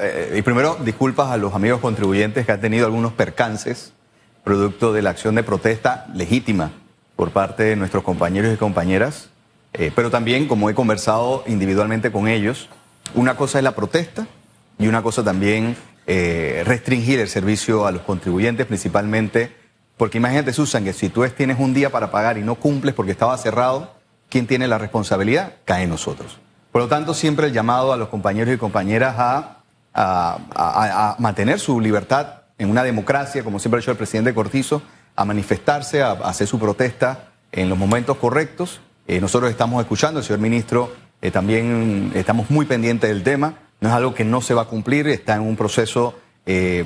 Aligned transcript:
eh, 0.00 0.36
y 0.38 0.42
primero 0.42 0.76
disculpas 0.84 1.30
a 1.30 1.36
los 1.36 1.54
amigos 1.54 1.80
contribuyentes 1.80 2.46
que 2.46 2.52
han 2.52 2.60
tenido 2.60 2.86
algunos 2.86 3.12
percances 3.12 3.92
producto 4.44 4.92
de 4.92 5.02
la 5.02 5.10
acción 5.10 5.34
de 5.34 5.42
protesta 5.42 6.06
legítima 6.14 6.72
por 7.16 7.30
parte 7.30 7.62
de 7.62 7.76
nuestros 7.76 8.04
compañeros 8.04 8.52
y 8.52 8.56
compañeras, 8.56 9.30
eh, 9.72 9.90
pero 9.94 10.10
también 10.10 10.46
como 10.46 10.68
he 10.68 10.74
conversado 10.74 11.44
individualmente 11.46 12.12
con 12.12 12.28
ellos, 12.28 12.68
una 13.14 13.36
cosa 13.36 13.58
es 13.58 13.64
la 13.64 13.74
protesta 13.74 14.26
y 14.78 14.86
una 14.86 15.02
cosa 15.02 15.24
también 15.24 15.76
eh, 16.06 16.62
restringir 16.66 17.20
el 17.20 17.28
servicio 17.28 17.86
a 17.86 17.92
los 17.92 18.02
contribuyentes, 18.02 18.66
principalmente 18.66 19.64
porque 19.96 20.18
imagínate, 20.18 20.52
Susan, 20.52 20.84
que 20.84 20.92
si 20.92 21.08
tú 21.08 21.24
tienes 21.36 21.58
un 21.58 21.72
día 21.72 21.90
para 21.90 22.10
pagar 22.10 22.36
y 22.36 22.42
no 22.42 22.56
cumples 22.56 22.94
porque 22.94 23.12
estaba 23.12 23.36
cerrado, 23.38 23.94
¿quién 24.28 24.46
tiene 24.46 24.66
la 24.66 24.78
responsabilidad? 24.78 25.54
Cae 25.64 25.84
en 25.84 25.90
nosotros. 25.90 26.38
Por 26.72 26.82
lo 26.82 26.88
tanto, 26.88 27.14
siempre 27.14 27.46
el 27.46 27.52
llamado 27.52 27.92
a 27.92 27.96
los 27.96 28.08
compañeros 28.08 28.52
y 28.52 28.58
compañeras 28.58 29.14
a, 29.18 29.58
a, 29.94 31.16
mantener 31.18 31.60
su 31.60 31.80
libertad 31.80 32.42
en 32.58 32.70
una 32.70 32.82
democracia, 32.82 33.42
como 33.42 33.58
siempre 33.58 33.78
ha 33.78 33.80
dicho 33.80 33.90
el 33.90 33.96
presidente 33.96 34.34
Cortizo, 34.34 34.82
a 35.16 35.24
manifestarse, 35.24 36.02
a, 36.02 36.12
hacer 36.12 36.46
su 36.46 36.58
protesta 36.58 37.30
en 37.52 37.68
los 37.68 37.78
momentos 37.78 38.16
correctos. 38.16 38.80
Eh, 39.06 39.20
nosotros 39.20 39.50
estamos 39.50 39.80
escuchando, 39.82 40.20
el 40.20 40.26
señor 40.26 40.40
ministro 40.40 40.92
eh, 41.22 41.30
también 41.30 42.12
estamos 42.14 42.50
muy 42.50 42.66
pendientes 42.66 43.08
del 43.08 43.22
tema. 43.22 43.54
No 43.80 43.88
es 43.88 43.94
algo 43.94 44.14
que 44.14 44.24
no 44.24 44.40
se 44.40 44.54
va 44.54 44.62
a 44.62 44.66
cumplir, 44.66 45.08
está 45.08 45.34
en 45.34 45.42
un 45.42 45.56
proceso 45.56 46.18
eh, 46.46 46.84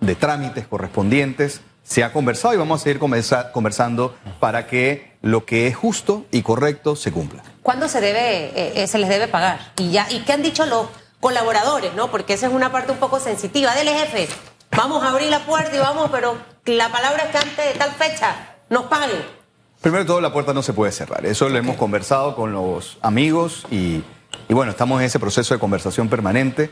de 0.00 0.14
trámites 0.14 0.66
correspondientes 0.66 1.62
se 1.82 2.04
ha 2.04 2.12
conversado 2.12 2.52
y 2.52 2.58
vamos 2.58 2.82
a 2.82 2.84
seguir 2.84 2.98
conversando 2.98 4.14
para 4.40 4.66
que 4.66 5.12
lo 5.22 5.46
que 5.46 5.68
es 5.68 5.74
justo 5.74 6.26
y 6.30 6.42
correcto 6.42 6.96
se 6.96 7.12
cumpla. 7.12 7.42
¿Cuándo 7.62 7.88
se 7.88 8.02
debe, 8.02 8.86
se 8.86 8.98
les 8.98 9.08
debe 9.08 9.26
pagar? 9.26 9.72
Y 9.78 9.92
ya, 9.92 10.06
¿y 10.10 10.20
qué 10.20 10.34
han 10.34 10.42
dicho 10.42 10.66
los 10.66 10.88
colaboradores, 11.20 11.94
no? 11.94 12.10
Porque 12.10 12.34
esa 12.34 12.46
es 12.46 12.52
una 12.52 12.70
parte 12.70 12.92
un 12.92 12.98
poco 12.98 13.20
sensitiva. 13.20 13.74
Dele, 13.74 13.92
jefe, 13.92 14.28
vamos 14.76 15.02
a 15.02 15.10
abrir 15.10 15.28
la 15.30 15.44
puerta 15.46 15.74
y 15.74 15.78
vamos, 15.78 16.10
pero 16.10 16.36
la 16.64 16.90
palabra 16.90 17.24
es 17.24 17.30
que 17.30 17.38
antes 17.38 17.72
de 17.72 17.78
tal 17.78 17.90
fecha 17.92 18.56
nos 18.68 18.84
paguen. 18.84 19.22
Primero 19.80 20.04
de 20.04 20.08
todo, 20.08 20.20
la 20.20 20.32
puerta 20.32 20.52
no 20.52 20.62
se 20.62 20.72
puede 20.72 20.92
cerrar. 20.92 21.24
Eso 21.24 21.48
lo 21.48 21.58
hemos 21.58 21.76
conversado 21.76 22.34
con 22.34 22.52
los 22.52 22.98
amigos 23.00 23.64
y, 23.70 24.02
y 24.48 24.54
bueno, 24.54 24.72
estamos 24.72 25.00
en 25.00 25.06
ese 25.06 25.20
proceso 25.20 25.54
de 25.54 25.60
conversación 25.60 26.08
permanente. 26.08 26.70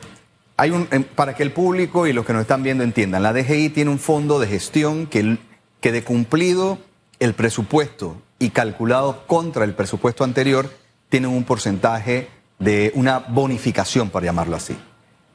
Hay 0.56 0.70
un, 0.70 0.86
para 1.14 1.34
que 1.34 1.42
el 1.42 1.52
público 1.52 2.06
y 2.06 2.12
los 2.12 2.24
que 2.24 2.32
nos 2.32 2.42
están 2.42 2.62
viendo 2.62 2.82
entiendan, 2.82 3.22
la 3.22 3.32
DGI 3.32 3.70
tiene 3.70 3.90
un 3.90 3.98
fondo 3.98 4.38
de 4.38 4.46
gestión 4.46 5.06
que, 5.06 5.38
que 5.80 5.92
de 5.92 6.02
cumplido 6.02 6.78
el 7.20 7.34
presupuesto 7.34 8.20
y 8.38 8.50
calculado 8.50 9.26
contra 9.26 9.64
el 9.64 9.74
presupuesto 9.74 10.24
anterior, 10.24 10.70
tienen 11.08 11.30
un 11.30 11.44
porcentaje 11.44 12.28
de 12.58 12.92
una 12.94 13.18
bonificación, 13.18 14.10
para 14.10 14.26
llamarlo 14.26 14.56
así. 14.56 14.76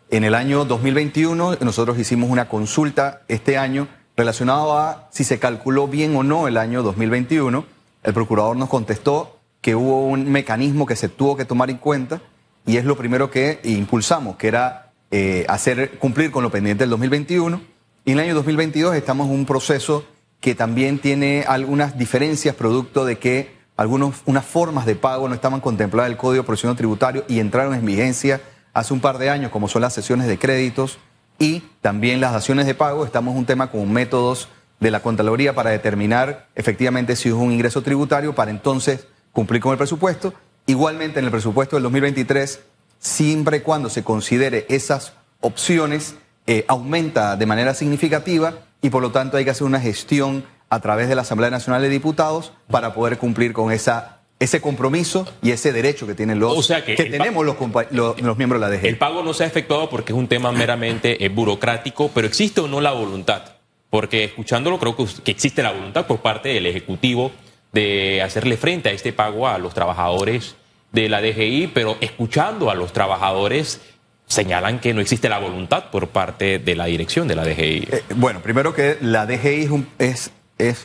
En 0.09 0.23
el 0.23 0.35
año 0.35 0.65
2021 0.65 1.57
nosotros 1.61 1.97
hicimos 1.97 2.29
una 2.29 2.49
consulta 2.49 3.21
este 3.27 3.57
año 3.57 3.87
relacionado 4.17 4.77
a 4.77 5.07
si 5.11 5.23
se 5.23 5.39
calculó 5.39 5.87
bien 5.87 6.15
o 6.15 6.23
no 6.23 6.47
el 6.47 6.57
año 6.57 6.83
2021. 6.83 7.65
El 8.03 8.13
procurador 8.13 8.57
nos 8.57 8.69
contestó 8.69 9.39
que 9.61 9.75
hubo 9.75 10.05
un 10.07 10.29
mecanismo 10.29 10.85
que 10.85 10.95
se 10.95 11.07
tuvo 11.07 11.37
que 11.37 11.45
tomar 11.45 11.69
en 11.69 11.77
cuenta 11.77 12.21
y 12.65 12.77
es 12.77 12.85
lo 12.85 12.97
primero 12.97 13.31
que 13.31 13.59
impulsamos, 13.63 14.35
que 14.35 14.47
era 14.47 14.91
eh, 15.11 15.45
hacer 15.47 15.97
cumplir 15.97 16.31
con 16.31 16.43
lo 16.43 16.51
pendiente 16.51 16.83
del 16.83 16.89
2021. 16.91 17.61
Y 18.05 18.11
en 18.11 18.19
el 18.19 18.25
año 18.25 18.35
2022 18.35 18.95
estamos 18.95 19.27
en 19.27 19.35
un 19.35 19.45
proceso 19.45 20.05
que 20.39 20.55
también 20.55 20.99
tiene 20.99 21.45
algunas 21.47 21.97
diferencias 21.97 22.55
producto 22.55 23.05
de 23.05 23.17
que 23.19 23.60
algunas 23.77 24.21
unas 24.25 24.45
formas 24.45 24.85
de 24.85 24.95
pago 24.95 25.27
no 25.27 25.35
estaban 25.35 25.61
contempladas 25.61 26.07
en 26.07 26.13
el 26.13 26.17
Código 26.17 26.43
de 26.43 26.47
Procedimiento 26.47 26.77
Tributario 26.77 27.25
y 27.27 27.39
entraron 27.39 27.73
en 27.73 27.85
vigencia 27.85 28.41
hace 28.73 28.93
un 28.93 29.01
par 29.01 29.17
de 29.17 29.29
años, 29.29 29.51
como 29.51 29.67
son 29.67 29.81
las 29.81 29.93
sesiones 29.93 30.27
de 30.27 30.37
créditos 30.37 30.99
y 31.39 31.63
también 31.81 32.21
las 32.21 32.33
daciones 32.33 32.65
de 32.65 32.75
pago. 32.75 33.05
Estamos 33.05 33.33
en 33.33 33.39
un 33.39 33.45
tema 33.45 33.71
con 33.71 33.91
métodos 33.91 34.49
de 34.79 34.91
la 34.91 35.01
Contraloría 35.01 35.55
para 35.55 35.69
determinar 35.69 36.47
efectivamente 36.55 37.15
si 37.15 37.29
es 37.29 37.35
un 37.35 37.51
ingreso 37.51 37.81
tributario 37.81 38.35
para 38.35 38.51
entonces 38.51 39.07
cumplir 39.31 39.61
con 39.61 39.71
el 39.71 39.77
presupuesto. 39.77 40.33
Igualmente 40.65 41.19
en 41.19 41.25
el 41.25 41.31
presupuesto 41.31 41.75
del 41.75 41.83
2023 41.83 42.61
siempre 42.99 43.57
y 43.57 43.61
cuando 43.61 43.89
se 43.89 44.03
considere 44.03 44.65
esas 44.69 45.13
opciones, 45.39 46.15
eh, 46.47 46.65
aumenta 46.67 47.35
de 47.35 47.45
manera 47.45 47.73
significativa 47.73 48.53
y 48.81 48.89
por 48.89 49.01
lo 49.01 49.11
tanto 49.11 49.37
hay 49.37 49.43
que 49.43 49.51
hacer 49.51 49.65
una 49.65 49.79
gestión 49.79 50.45
a 50.71 50.79
través 50.79 51.09
de 51.09 51.15
la 51.15 51.21
Asamblea 51.21 51.49
Nacional 51.49 51.81
de 51.81 51.89
Diputados 51.89 52.53
para 52.69 52.93
poder 52.93 53.17
cumplir 53.17 53.53
con 53.53 53.71
esa 53.71 54.21
ese 54.39 54.59
compromiso 54.59 55.27
y 55.43 55.51
ese 55.51 55.71
derecho 55.71 56.07
que 56.07 56.15
tienen 56.15 56.39
los 56.39 56.67
que, 56.83 56.95
tenemos 56.95 57.45
los, 57.45 57.57
los, 57.91 58.37
miembros 58.37 58.59
de 58.59 58.67
la 58.67 58.75
DG. 58.75 58.87
El 58.87 58.97
pago 58.97 59.21
no 59.21 59.35
se 59.35 59.43
ha 59.43 59.47
efectuado 59.47 59.87
porque 59.87 60.13
es 60.13 60.17
un 60.17 60.27
tema 60.27 60.51
meramente 60.51 61.23
eh, 61.23 61.29
burocrático, 61.29 62.09
pero 62.11 62.25
existe 62.25 62.59
o 62.59 62.67
no 62.67 62.81
la 62.81 62.91
voluntad, 62.91 63.43
porque 63.91 64.23
escuchándolo 64.23 64.79
creo 64.79 64.95
que, 64.95 65.05
que 65.23 65.29
existe 65.29 65.61
la 65.61 65.71
voluntad 65.71 66.07
por 66.07 66.21
parte 66.21 66.49
del 66.49 66.65
ejecutivo 66.65 67.31
de 67.71 68.23
hacerle 68.23 68.57
frente 68.57 68.89
a 68.89 68.93
este 68.93 69.13
pago 69.13 69.47
a 69.47 69.59
los 69.59 69.75
trabajadores 69.75 70.55
de 70.91 71.07
la 71.07 71.21
DGI, 71.21 71.69
pero 71.71 71.97
escuchando 72.01 72.71
a 72.71 72.75
los 72.75 72.93
trabajadores 72.93 73.79
señalan 74.25 74.79
que 74.79 74.93
no 74.95 75.01
existe 75.01 75.29
la 75.29 75.37
voluntad 75.37 75.91
por 75.91 76.07
parte 76.07 76.57
de 76.57 76.75
la 76.75 76.85
dirección 76.85 77.27
de 77.27 77.35
la 77.35 77.43
DGI. 77.43 77.87
Eh, 77.91 78.03
bueno, 78.15 78.41
primero 78.41 78.73
que 78.73 78.97
la 79.01 79.27
DGI 79.27 79.85
es, 79.99 80.09
es, 80.17 80.31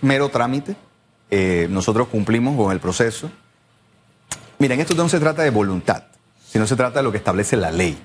mero 0.02 0.28
trámite, 0.28 0.76
eh, 1.30 1.66
nosotros 1.70 2.08
cumplimos 2.08 2.56
con 2.56 2.72
el 2.72 2.80
proceso. 2.80 3.30
Miren, 4.58 4.80
esto 4.80 4.94
no 4.94 5.08
se 5.08 5.20
trata 5.20 5.42
de 5.42 5.50
voluntad, 5.50 6.04
sino 6.48 6.66
se 6.66 6.76
trata 6.76 7.00
de 7.00 7.02
lo 7.02 7.12
que 7.12 7.18
establece 7.18 7.56
la 7.56 7.70
ley. 7.70 7.98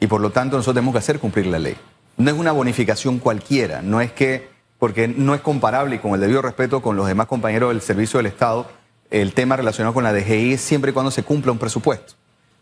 Y 0.00 0.06
por 0.06 0.20
lo 0.20 0.30
tanto 0.30 0.56
nosotros 0.56 0.74
tenemos 0.74 0.92
que 0.92 0.98
hacer 0.98 1.18
cumplir 1.18 1.46
la 1.46 1.58
ley. 1.58 1.76
No 2.16 2.30
es 2.30 2.36
una 2.36 2.52
bonificación 2.52 3.18
cualquiera, 3.18 3.82
no 3.82 4.00
es 4.00 4.12
que, 4.12 4.48
porque 4.78 5.08
no 5.08 5.34
es 5.34 5.40
comparable 5.40 5.96
y 5.96 5.98
con 5.98 6.14
el 6.14 6.20
debido 6.20 6.42
respeto 6.42 6.82
con 6.82 6.96
los 6.96 7.06
demás 7.06 7.26
compañeros 7.26 7.70
del 7.70 7.80
Servicio 7.80 8.18
del 8.18 8.26
Estado, 8.26 8.68
el 9.10 9.32
tema 9.32 9.56
relacionado 9.56 9.94
con 9.94 10.04
la 10.04 10.12
DGI 10.12 10.54
es 10.54 10.60
siempre 10.60 10.90
y 10.90 10.94
cuando 10.94 11.10
se 11.10 11.22
cumpla 11.22 11.52
un 11.52 11.58
presupuesto. 11.58 12.14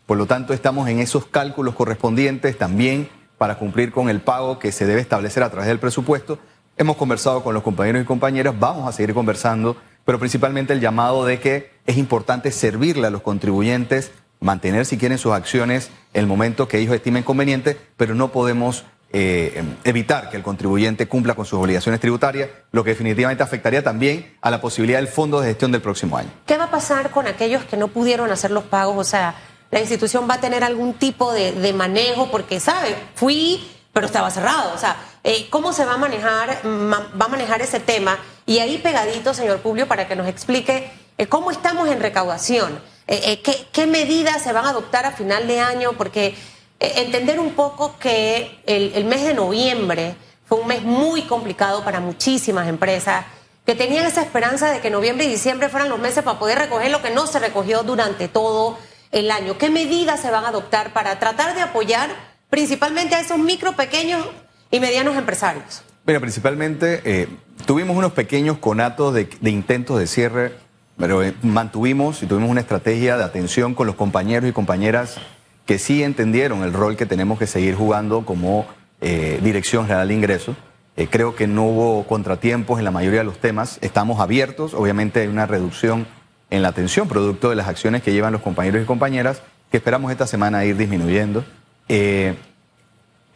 Por 0.05 0.17
lo 0.17 0.25
tanto, 0.25 0.53
estamos 0.53 0.87
en 0.87 0.99
esos 0.99 1.25
cálculos 1.25 1.75
correspondientes 1.75 2.57
también 2.57 3.09
para 3.37 3.59
cumplir 3.59 3.91
con 3.91 4.09
el 4.09 4.21
pago 4.21 4.57
que 4.57 4.71
se 4.71 4.85
debe 4.85 5.01
establecer 5.01 5.43
a 5.43 5.49
través 5.49 5.67
del 5.67 5.79
presupuesto. 5.79 6.39
Hemos 6.79 6.95
conversado 6.95 7.43
con 7.43 7.55
los 7.55 7.63
compañeros 7.63 8.03
y 8.03 8.05
compañeras, 8.05 8.53
vamos 8.59 8.87
a 8.87 8.91
seguir 8.91 9.15
conversando, 9.15 9.75
pero 10.05 10.19
principalmente 10.19 10.73
el 10.73 10.79
llamado 10.79 11.25
de 11.25 11.39
que 11.39 11.71
es 11.87 11.97
importante 11.97 12.51
servirle 12.51 13.07
a 13.07 13.09
los 13.09 13.23
contribuyentes, 13.23 14.11
mantener 14.39 14.85
si 14.85 14.99
quieren 14.99 15.17
sus 15.17 15.33
acciones 15.33 15.89
el 16.13 16.27
momento 16.27 16.67
que 16.67 16.77
ellos 16.77 16.93
estimen 16.93 17.23
conveniente, 17.23 17.79
pero 17.97 18.13
no 18.13 18.27
podemos 18.27 18.85
eh, 19.11 19.63
evitar 19.85 20.29
que 20.29 20.37
el 20.37 20.43
contribuyente 20.43 21.07
cumpla 21.07 21.33
con 21.33 21.45
sus 21.45 21.57
obligaciones 21.57 21.99
tributarias, 21.99 22.51
lo 22.71 22.83
que 22.83 22.91
definitivamente 22.91 23.41
afectaría 23.41 23.83
también 23.83 24.35
a 24.41 24.51
la 24.51 24.61
posibilidad 24.61 24.99
del 24.99 25.07
fondo 25.07 25.41
de 25.41 25.47
gestión 25.47 25.71
del 25.71 25.81
próximo 25.81 26.15
año. 26.15 26.29
¿Qué 26.45 26.57
va 26.57 26.65
a 26.65 26.71
pasar 26.71 27.09
con 27.09 27.25
aquellos 27.25 27.63
que 27.65 27.75
no 27.75 27.87
pudieron 27.87 28.29
hacer 28.29 28.51
los 28.51 28.65
pagos? 28.65 28.97
O 28.97 29.03
sea, 29.03 29.33
la 29.71 29.79
institución 29.79 30.27
va 30.29 30.35
a 30.35 30.41
tener 30.41 30.63
algún 30.63 30.93
tipo 30.93 31.33
de, 31.33 31.73
manejo 31.73 32.29
porque, 32.29 32.59
¿sabe? 32.59 32.95
Fui, 33.15 33.67
pero 33.93 34.05
estaba 34.05 34.29
cerrado. 34.29 34.75
O 34.75 34.77
sea, 34.77 34.95
eh, 35.27 35.47
¿cómo 35.49 35.73
se 35.73 35.85
va 35.85 35.93
a 35.93 35.97
manejar, 35.97 36.61
va 36.65 37.25
a 37.25 37.27
manejar 37.27 37.61
ese 37.61 37.79
tema? 37.79 38.17
Y 38.45 38.59
ahí 38.59 38.77
pegadito, 38.77 39.33
señor 39.33 39.59
Publio, 39.59 39.87
para 39.87 40.07
que 40.07 40.15
nos 40.15 40.27
explique 40.27 40.89
eh, 41.17 41.27
cómo 41.27 41.51
estamos 41.51 41.89
en 41.89 41.99
recaudación. 41.99 42.79
¿qué, 43.07 43.67
¿Qué 43.71 43.87
medidas 43.87 44.43
se 44.43 44.51
van 44.51 44.65
a 44.65 44.71
adoptar 44.71 45.05
a 45.05 45.11
final 45.11 45.47
de 45.47 45.61
año? 45.61 45.93
Porque 45.93 46.35
eh, 46.79 46.93
entender 46.97 47.39
un 47.39 47.53
poco 47.53 47.97
que 47.97 48.59
el, 48.67 49.05
mes 49.05 49.23
de 49.23 49.33
noviembre 49.33 50.15
fue 50.45 50.59
un 50.59 50.67
mes 50.67 50.83
muy 50.83 51.23
complicado 51.23 51.83
para 51.83 51.99
muchísimas 51.99 52.67
empresas 52.67 53.25
que 53.65 53.73
tenían 53.73 54.05
esa 54.05 54.21
esperanza 54.21 54.71
de 54.71 54.79
que 54.79 54.91
noviembre 54.91 55.25
y 55.25 55.29
diciembre 55.29 55.69
fueran 55.69 55.89
los 55.89 55.99
meses 55.99 56.23
para 56.23 56.37
poder 56.37 56.59
recoger 56.59 56.91
lo 56.91 57.01
que 57.01 57.09
no 57.09 57.25
se 57.25 57.39
recogió 57.39 57.81
durante 57.83 58.27
todo 58.27 58.77
el 59.11 59.31
año. 59.31 59.57
¿Qué 59.57 59.69
medidas 59.69 60.21
se 60.21 60.29
van 60.29 60.45
a 60.45 60.49
adoptar 60.49 60.93
para 60.93 61.17
tratar 61.19 61.55
de 61.55 61.61
apoyar 61.61 62.09
principalmente 62.49 63.15
a 63.15 63.19
esos 63.21 63.39
micro, 63.39 63.75
pequeños 63.75 64.25
y 64.71 64.79
medianos 64.79 65.15
empresarios? 65.15 65.83
Mira, 66.05 66.19
principalmente 66.19 67.01
eh, 67.03 67.27
tuvimos 67.65 67.95
unos 67.97 68.13
pequeños 68.13 68.57
conatos 68.57 69.13
de, 69.13 69.27
intentos 69.43 69.99
de 69.99 70.07
cierre, 70.07 70.53
pero 70.97 71.23
eh, 71.23 71.33
mantuvimos 71.41 72.23
y 72.23 72.27
tuvimos 72.27 72.49
una 72.49 72.61
estrategia 72.61 73.17
de 73.17 73.23
atención 73.23 73.75
con 73.75 73.87
los 73.87 73.95
compañeros 73.95 74.49
y 74.49 74.53
compañeras 74.53 75.17
que 75.65 75.79
sí 75.79 76.01
entendieron 76.01 76.63
el 76.63 76.73
rol 76.73 76.95
que 76.95 77.05
tenemos 77.05 77.37
que 77.37 77.45
seguir 77.45 77.75
jugando 77.75 78.25
como 78.25 78.65
eh, 79.01 79.39
Dirección 79.43 79.85
General 79.85 80.07
de 80.07 80.13
Ingresos. 80.13 80.55
Eh, 80.95 81.07
creo 81.11 81.35
que 81.35 81.45
no 81.45 81.65
hubo 81.65 82.07
contratiempos 82.07 82.79
en 82.79 82.85
la 82.85 82.91
mayoría 82.91 83.19
de 83.19 83.25
los 83.25 83.37
temas. 83.37 83.77
Estamos 83.81 84.19
abiertos. 84.19 84.73
Obviamente 84.73 85.19
hay 85.19 85.27
una 85.27 85.45
reducción 85.45 86.07
en 86.49 86.61
la 86.61 86.69
atención 86.69 87.07
producto 87.07 87.49
de 87.49 87.57
las 87.57 87.67
acciones 87.67 88.01
que 88.01 88.13
llevan 88.13 88.31
los 88.31 88.41
compañeros 88.41 88.81
y 88.81 88.85
compañeras 88.85 89.41
que 89.69 89.77
esperamos 89.77 90.11
esta 90.11 90.25
semana 90.25 90.63
ir 90.63 90.77
disminuyendo. 90.77 91.43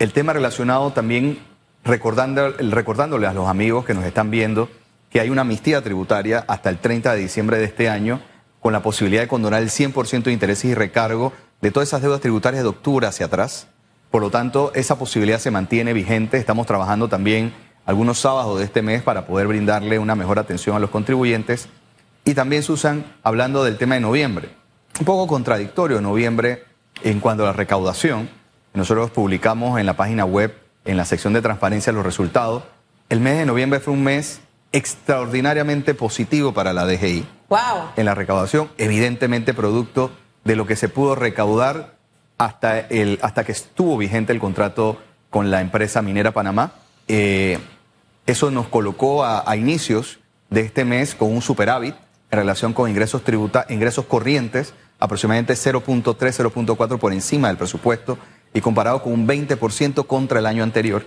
El 0.01 0.13
tema 0.13 0.33
relacionado 0.33 0.89
también 0.93 1.37
recordándole 1.83 3.27
a 3.27 3.33
los 3.33 3.47
amigos 3.47 3.85
que 3.85 3.93
nos 3.93 4.03
están 4.03 4.31
viendo 4.31 4.67
que 5.11 5.19
hay 5.19 5.29
una 5.29 5.41
amnistía 5.41 5.83
tributaria 5.83 6.43
hasta 6.47 6.71
el 6.71 6.79
30 6.79 7.13
de 7.13 7.19
diciembre 7.19 7.59
de 7.59 7.65
este 7.65 7.87
año 7.87 8.19
con 8.59 8.73
la 8.73 8.81
posibilidad 8.81 9.21
de 9.21 9.27
condonar 9.27 9.61
el 9.61 9.69
100% 9.69 10.23
de 10.23 10.31
intereses 10.31 10.65
y 10.65 10.73
recargo 10.73 11.33
de 11.61 11.69
todas 11.69 11.89
esas 11.89 12.01
deudas 12.01 12.19
tributarias 12.19 12.63
de 12.63 12.69
octubre 12.69 13.05
hacia 13.05 13.27
atrás. 13.27 13.67
Por 14.09 14.23
lo 14.23 14.31
tanto, 14.31 14.71
esa 14.73 14.97
posibilidad 14.97 15.37
se 15.37 15.51
mantiene 15.51 15.93
vigente. 15.93 16.37
Estamos 16.37 16.65
trabajando 16.65 17.07
también 17.07 17.53
algunos 17.85 18.17
sábados 18.17 18.57
de 18.57 18.65
este 18.65 18.81
mes 18.81 19.03
para 19.03 19.27
poder 19.27 19.45
brindarle 19.45 19.99
una 19.99 20.15
mejor 20.15 20.39
atención 20.39 20.75
a 20.75 20.79
los 20.79 20.89
contribuyentes. 20.89 21.69
Y 22.25 22.33
también, 22.33 22.63
Susan, 22.63 23.05
hablando 23.21 23.63
del 23.63 23.77
tema 23.77 23.95
de 23.95 24.01
noviembre. 24.01 24.49
Un 24.99 25.05
poco 25.05 25.27
contradictorio 25.27 26.01
noviembre 26.01 26.63
en 27.03 27.19
cuanto 27.19 27.43
a 27.43 27.47
la 27.47 27.53
recaudación. 27.53 28.40
Nosotros 28.73 29.11
publicamos 29.11 29.79
en 29.79 29.85
la 29.85 29.95
página 29.95 30.25
web, 30.25 30.55
en 30.85 30.97
la 30.97 31.05
sección 31.05 31.33
de 31.33 31.41
transparencia, 31.41 31.91
los 31.91 32.05
resultados. 32.05 32.63
El 33.09 33.19
mes 33.19 33.37
de 33.37 33.45
noviembre 33.45 33.79
fue 33.79 33.93
un 33.93 34.03
mes 34.03 34.41
extraordinariamente 34.71 35.93
positivo 35.93 36.53
para 36.53 36.71
la 36.71 36.85
DGI. 36.85 37.25
Wow. 37.49 37.59
En 37.97 38.05
la 38.05 38.15
recaudación, 38.15 38.69
evidentemente 38.77 39.53
producto 39.53 40.11
de 40.45 40.55
lo 40.55 40.65
que 40.65 40.77
se 40.77 40.87
pudo 40.87 41.15
recaudar 41.15 41.95
hasta, 42.37 42.79
el, 42.79 43.19
hasta 43.21 43.43
que 43.43 43.51
estuvo 43.51 43.97
vigente 43.97 44.31
el 44.31 44.39
contrato 44.39 44.97
con 45.29 45.51
la 45.51 45.61
empresa 45.61 46.01
minera 46.01 46.31
Panamá. 46.31 46.71
Eh, 47.07 47.59
eso 48.25 48.51
nos 48.51 48.67
colocó 48.67 49.25
a, 49.25 49.43
a, 49.49 49.57
inicios 49.57 50.19
de 50.49 50.61
este 50.61 50.85
mes 50.85 51.13
con 51.13 51.31
un 51.33 51.41
superávit 51.41 51.95
en 52.31 52.39
relación 52.39 52.73
con 52.73 52.89
ingresos 52.89 53.23
tributa, 53.23 53.65
ingresos 53.67 54.05
corrientes, 54.05 54.73
aproximadamente 54.99 55.53
0.3, 55.53 56.15
0.4 56.15 56.97
por 56.97 57.11
encima 57.11 57.49
del 57.49 57.57
presupuesto 57.57 58.17
y 58.53 58.61
comparado 58.61 59.01
con 59.01 59.13
un 59.13 59.27
20% 59.27 60.05
contra 60.07 60.39
el 60.39 60.45
año 60.45 60.63
anterior. 60.63 61.05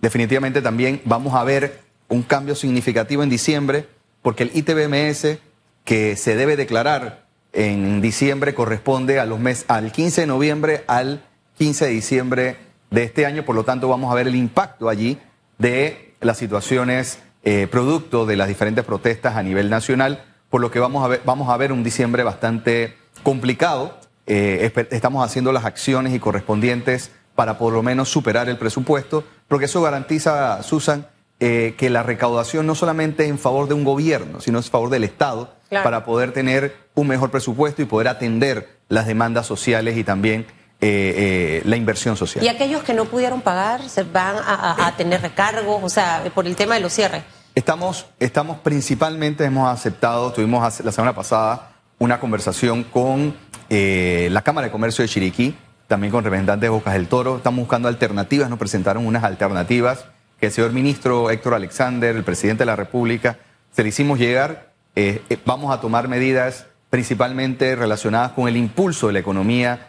Definitivamente 0.00 0.62
también 0.62 1.02
vamos 1.04 1.34
a 1.34 1.44
ver 1.44 1.80
un 2.08 2.22
cambio 2.22 2.54
significativo 2.54 3.22
en 3.22 3.30
diciembre 3.30 3.86
porque 4.22 4.44
el 4.44 4.50
ITBMS 4.54 5.38
que 5.84 6.16
se 6.16 6.36
debe 6.36 6.56
declarar 6.56 7.26
en 7.52 8.00
diciembre 8.00 8.54
corresponde 8.54 9.18
a 9.18 9.26
los 9.26 9.38
meses, 9.38 9.64
al 9.68 9.92
15 9.92 10.22
de 10.22 10.26
noviembre 10.26 10.84
al 10.86 11.22
15 11.58 11.86
de 11.86 11.90
diciembre 11.90 12.56
de 12.90 13.04
este 13.04 13.26
año, 13.26 13.44
por 13.44 13.54
lo 13.54 13.64
tanto 13.64 13.88
vamos 13.88 14.10
a 14.10 14.14
ver 14.14 14.26
el 14.26 14.34
impacto 14.34 14.88
allí 14.88 15.18
de 15.58 16.14
las 16.20 16.38
situaciones 16.38 17.18
eh, 17.44 17.68
producto 17.70 18.26
de 18.26 18.36
las 18.36 18.48
diferentes 18.48 18.84
protestas 18.84 19.36
a 19.36 19.42
nivel 19.42 19.70
nacional, 19.70 20.24
por 20.48 20.60
lo 20.60 20.70
que 20.70 20.80
vamos 20.80 21.04
a 21.04 21.08
ver, 21.08 21.22
vamos 21.24 21.48
a 21.48 21.56
ver 21.56 21.72
un 21.72 21.84
diciembre 21.84 22.22
bastante 22.22 22.96
complicado. 23.22 23.99
Eh, 24.32 24.72
estamos 24.90 25.24
haciendo 25.24 25.50
las 25.50 25.64
acciones 25.64 26.14
y 26.14 26.20
correspondientes 26.20 27.10
para 27.34 27.58
por 27.58 27.72
lo 27.72 27.82
menos 27.82 28.08
superar 28.08 28.48
el 28.48 28.58
presupuesto, 28.58 29.24
porque 29.48 29.64
eso 29.64 29.82
garantiza, 29.82 30.62
Susan, 30.62 31.08
eh, 31.40 31.74
que 31.76 31.90
la 31.90 32.04
recaudación 32.04 32.64
no 32.64 32.76
solamente 32.76 33.24
es 33.24 33.30
en 33.30 33.40
favor 33.40 33.66
de 33.66 33.74
un 33.74 33.82
gobierno, 33.82 34.40
sino 34.40 34.60
es 34.60 34.66
en 34.66 34.70
favor 34.70 34.88
del 34.88 35.02
Estado, 35.02 35.52
claro. 35.68 35.82
para 35.82 36.04
poder 36.04 36.32
tener 36.32 36.76
un 36.94 37.08
mejor 37.08 37.32
presupuesto 37.32 37.82
y 37.82 37.86
poder 37.86 38.06
atender 38.06 38.78
las 38.88 39.08
demandas 39.08 39.46
sociales 39.46 39.96
y 39.96 40.04
también 40.04 40.46
eh, 40.80 41.14
eh, 41.16 41.62
la 41.64 41.76
inversión 41.76 42.16
social. 42.16 42.44
¿Y 42.44 42.48
aquellos 42.48 42.84
que 42.84 42.94
no 42.94 43.06
pudieron 43.06 43.40
pagar 43.40 43.88
se 43.88 44.04
van 44.04 44.36
a, 44.36 44.86
a, 44.86 44.96
tener 44.96 45.22
recargos, 45.22 45.82
o 45.82 45.88
sea, 45.88 46.22
por 46.32 46.46
el 46.46 46.54
tema 46.54 46.76
de 46.76 46.82
los 46.82 46.92
cierres? 46.92 47.24
Estamos, 47.56 48.06
estamos 48.20 48.60
principalmente, 48.60 49.44
hemos 49.44 49.68
aceptado, 49.68 50.32
tuvimos 50.32 50.84
la 50.84 50.92
semana 50.92 51.14
pasada 51.14 51.72
una 51.98 52.18
conversación 52.20 52.84
con 52.84 53.34
eh, 53.72 54.28
la 54.32 54.42
Cámara 54.42 54.66
de 54.66 54.72
Comercio 54.72 55.02
de 55.02 55.08
Chiriquí, 55.08 55.54
también 55.86 56.10
con 56.10 56.24
representantes 56.24 56.62
de 56.62 56.68
Bocas 56.70 56.94
del 56.94 57.06
Toro, 57.06 57.36
estamos 57.36 57.60
buscando 57.60 57.86
alternativas, 57.86 58.50
nos 58.50 58.58
presentaron 58.58 59.06
unas 59.06 59.22
alternativas 59.22 60.06
que 60.40 60.46
el 60.46 60.52
señor 60.52 60.72
ministro 60.72 61.30
Héctor 61.30 61.54
Alexander, 61.54 62.16
el 62.16 62.24
presidente 62.24 62.62
de 62.62 62.66
la 62.66 62.74
República, 62.74 63.38
se 63.70 63.84
le 63.84 63.90
hicimos 63.90 64.18
llegar. 64.18 64.72
Eh, 64.96 65.22
eh, 65.30 65.38
vamos 65.46 65.72
a 65.72 65.80
tomar 65.80 66.08
medidas 66.08 66.66
principalmente 66.90 67.76
relacionadas 67.76 68.32
con 68.32 68.48
el 68.48 68.56
impulso 68.56 69.06
de 69.06 69.12
la 69.12 69.18
economía 69.20 69.86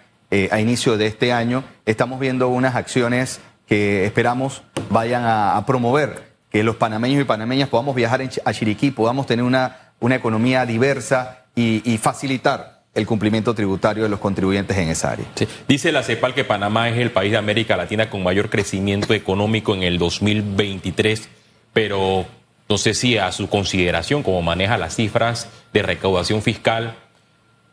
a 0.50 0.62
inicio 0.62 0.96
de 0.98 1.08
este 1.08 1.34
año. 1.34 1.66
Estamos 1.86 2.18
viendo 2.18 2.48
unas 2.48 2.76
acciones 2.76 3.42
que 3.68 4.06
esperamos 4.06 4.64
vayan 4.90 5.24
a, 5.26 5.62
promover 5.68 6.32
que 6.50 6.64
los 6.64 6.78
panameños 6.78 7.20
y 7.22 7.26
panameñas 7.26 7.68
podamos 7.68 7.96
viajar 7.96 8.22
a 8.46 8.54
Chiriquí, 8.54 8.92
podamos 8.92 9.26
tener 9.26 9.44
una, 9.44 9.92
una 10.00 10.16
economía 10.16 10.66
diversa 10.66 11.40
y 11.54 11.98
facilitar 11.98 12.71
el 12.94 13.06
cumplimiento 13.06 13.54
tributario 13.54 14.04
de 14.04 14.10
los 14.10 14.20
contribuyentes 14.20 14.78
en 14.78 14.90
esa 14.90 15.12
área. 15.12 15.26
Dice 15.68 15.92
la 15.92 16.04
CEPAL 16.04 16.34
que 16.34 16.44
Panamá 16.44 16.90
es 16.90 16.98
el 16.98 17.12
país 17.12 17.32
de 17.32 17.38
América 17.38 17.78
Latina 17.78 18.10
con 18.10 18.24
mayor 18.24 18.50
crecimiento 18.50 19.14
económico 19.14 19.74
en 19.74 19.84
el 19.84 19.98
2023, 19.98 21.30
pero 21.72 22.26
no 22.68 22.78
sé 22.78 22.94
si 22.94 23.18
a 23.18 23.32
su 23.32 23.48
consideración, 23.48 24.24
como 24.24 24.42
maneja 24.42 24.78
las 24.78 24.96
cifras 24.96 25.48
de 25.74 25.84
recaudación 25.84 26.42
fiscal, 26.42 26.96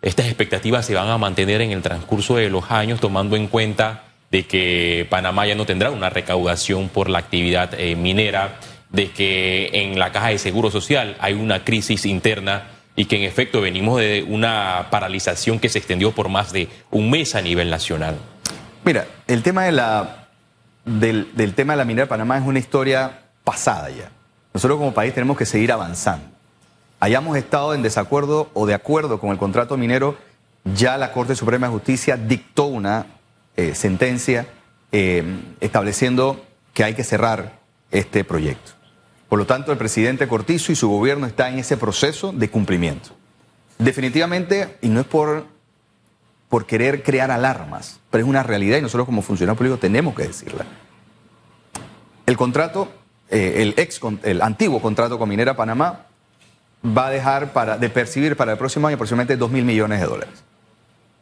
estas 0.03 0.27
expectativas 0.27 0.87
se 0.87 0.95
van 0.95 1.09
a 1.09 1.19
mantener 1.19 1.61
en 1.61 1.73
el 1.73 1.83
transcurso 1.83 2.37
de 2.37 2.51
los 2.51 2.71
años, 2.71 3.01
tomando 3.01 3.35
en 3.35 3.49
cuenta 3.49 4.05
de 4.31 4.47
que 4.47 5.07
Panamá 5.11 5.47
ya 5.47 5.57
no 5.57 5.67
tendrá 5.67 5.91
una 5.91 6.11
recaudación 6.11 6.89
por 6.89 7.11
la 7.11 7.19
actividad 7.19 7.75
eh, 7.75 7.97
minera, 7.97 8.61
de 8.91 9.11
que 9.11 9.71
en 9.73 9.99
la 9.99 10.13
caja 10.13 10.29
de 10.29 10.39
seguro 10.39 10.71
social 10.71 11.17
hay 11.19 11.35
una 11.35 11.65
crisis 11.65 12.07
interna 12.07 12.78
y 12.99 13.05
que 13.05 13.15
en 13.15 13.23
efecto 13.23 13.61
venimos 13.61 14.01
de 14.01 14.27
una 14.29 14.89
paralización 14.91 15.61
que 15.61 15.69
se 15.69 15.79
extendió 15.79 16.11
por 16.11 16.29
más 16.29 16.51
de 16.51 16.69
un 16.91 17.11
mes 17.11 17.37
a 17.37 17.41
nivel 17.41 17.71
nacional. 17.71 18.19
Mira, 18.85 19.07
el 19.29 19.45
tema 19.45 19.63
de 19.63 19.71
la, 19.71 20.27
del, 20.85 21.55
tema 21.55 21.75
de 21.75 21.77
la 21.77 21.85
minera 21.85 22.07
de 22.07 22.09
Panamá 22.09 22.39
es 22.39 22.45
una 22.45 22.59
historia 22.59 23.21
pasada 23.45 23.89
ya. 23.91 24.11
Nosotros 24.53 24.79
como 24.81 24.93
país 24.95 25.15
tenemos 25.15 25.39
que 25.39 25.47
seguir 25.47 25.71
avanzando. 25.71 26.27
Hayamos 26.99 27.37
estado 27.37 27.73
en 27.73 27.83
desacuerdo 27.83 28.51
o 28.53 28.67
de 28.67 28.75
acuerdo 28.75 29.21
con 29.21 29.31
el 29.31 29.39
contrato 29.39 29.77
minero, 29.77 30.19
ya 30.65 30.97
la 30.97 31.13
Corte 31.13 31.37
Suprema 31.37 31.69
de 31.69 31.75
Justicia 31.75 32.17
dictó 32.17 32.65
una 32.65 33.07
eh, 33.57 33.77
sentencia 33.77 34.49
eh, 34.91 35.23
estableciendo 35.61 36.45
que 36.75 36.83
hay 36.83 36.95
que 36.95 37.05
cerrar 37.05 37.61
este 37.93 38.25
proyecto. 38.25 38.73
Por 39.29 39.39
lo 39.39 39.47
tanto, 39.47 39.73
el 39.73 39.79
presidente 39.79 40.27
Cortizo 40.27 40.73
y 40.73 40.77
su 40.77 40.89
gobierno 40.89 41.27
están 41.27 41.55
en 41.55 41.59
ese 41.61 41.77
proceso 41.77 42.33
de 42.33 42.49
cumplimiento. 42.49 43.11
Definitivamente, 43.79 44.77
y 44.81 44.89
no 44.89 45.01
es 45.01 45.07
por, 45.07 45.47
por 46.49 46.67
querer 46.67 47.03
crear 47.03 47.31
alarmas, 47.31 48.01
pero 48.11 48.25
es 48.25 48.29
una 48.29 48.43
realidad 48.43 48.79
y 48.79 48.83
nosotros 48.83 49.07
como 49.07 49.23
funcionarios 49.23 49.59
públicos 49.59 49.81
tenemos 49.81 50.15
que 50.15 50.25
decirla. 50.25 50.65
El 52.27 52.37
contrato, 52.37 52.91
eh, 53.31 53.57
el, 53.59 53.75
ex, 53.77 54.01
el 54.23 54.43
antiguo 54.43 54.81
contrato 54.81 55.19
con 55.19 55.29
Minera 55.29 55.57
Panamá 55.57 56.07
va 56.85 57.09
a 57.09 57.11
dejar 57.11 57.53
para, 57.53 57.77
de 57.77 57.91
percibir 57.91 58.37
para 58.37 58.53
el 58.53 58.59
próximo 58.59 58.87
año 58.87 58.95
aproximadamente 58.95 59.37
2 59.37 59.51
mil 59.51 59.65
millones 59.65 60.01
de 60.01 60.07
dólares. 60.07 60.45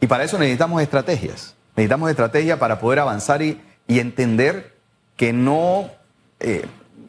Y 0.01 0.07
para 0.07 0.25
eso 0.25 0.39
necesitamos 0.39 0.83
estrategias. 0.83 1.55
Necesitamos 1.75 2.11
estrategias 2.11 2.59
para 2.59 2.79
poder 2.79 3.01
avanzar 3.01 3.43
y, 3.43 3.61
y 3.87 3.99
entender 3.99 4.75
que 5.17 5.33
no 5.33 5.91
eh, 6.41 6.67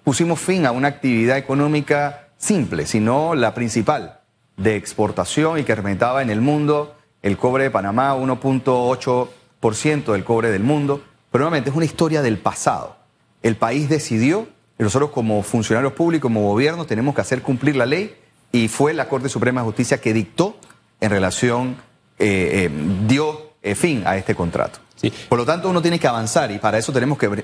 pusimos 0.08 0.40
fin 0.40 0.66
a 0.66 0.72
una 0.72 0.88
actividad 0.88 1.38
económica 1.38 2.30
simple, 2.38 2.86
sino 2.86 3.36
la 3.36 3.54
principal 3.54 4.22
de 4.56 4.78
exportación 4.78 5.60
y 5.60 5.66
que 5.66 5.76
representaba 5.76 6.22
en 6.22 6.30
el 6.30 6.40
mundo 6.40 6.96
el 7.22 7.38
cobre 7.38 7.66
de 7.66 7.72
Panamá, 7.72 8.16
1.8% 8.16 10.12
del 10.14 10.24
cobre 10.24 10.50
del 10.50 10.64
mundo. 10.64 11.04
Pero 11.30 11.42
nuevamente 11.42 11.72
es 11.72 11.76
una 11.76 11.84
historia 11.84 12.22
del 12.22 12.38
pasado. 12.38 12.96
El 13.44 13.58
país 13.58 13.90
decidió, 13.90 14.48
y 14.80 14.84
nosotros 14.84 15.10
como 15.10 15.44
funcionarios 15.44 15.92
públicos, 15.92 16.24
como 16.24 16.48
gobierno, 16.48 16.86
tenemos 16.86 17.14
que 17.14 17.20
hacer 17.20 17.42
cumplir 17.42 17.76
la 17.76 17.86
ley 17.86 18.16
y 18.54 18.70
fue 18.70 18.94
la 18.94 19.10
Corte 19.10 19.28
Suprema 19.28 19.60
de 19.60 19.66
Justicia 19.66 20.00
que 20.00 20.14
dictó 20.14 20.58
en 21.02 21.10
relación, 21.10 21.76
eh, 22.18 22.70
eh, 22.70 22.72
dio 23.10 23.56
eh, 23.62 23.76
fin 23.76 24.04
a 24.06 24.16
este 24.16 24.36
contrato. 24.36 24.80
Sí. 24.96 25.12
Por 25.28 25.38
lo 25.38 25.46
tanto, 25.46 25.70
uno 25.70 25.82
tiene 25.82 26.00
que 26.00 26.08
avanzar 26.08 26.50
y 26.50 26.60
para 26.60 26.78
eso 26.78 26.94
tenemos 26.94 27.18
que 27.18 27.44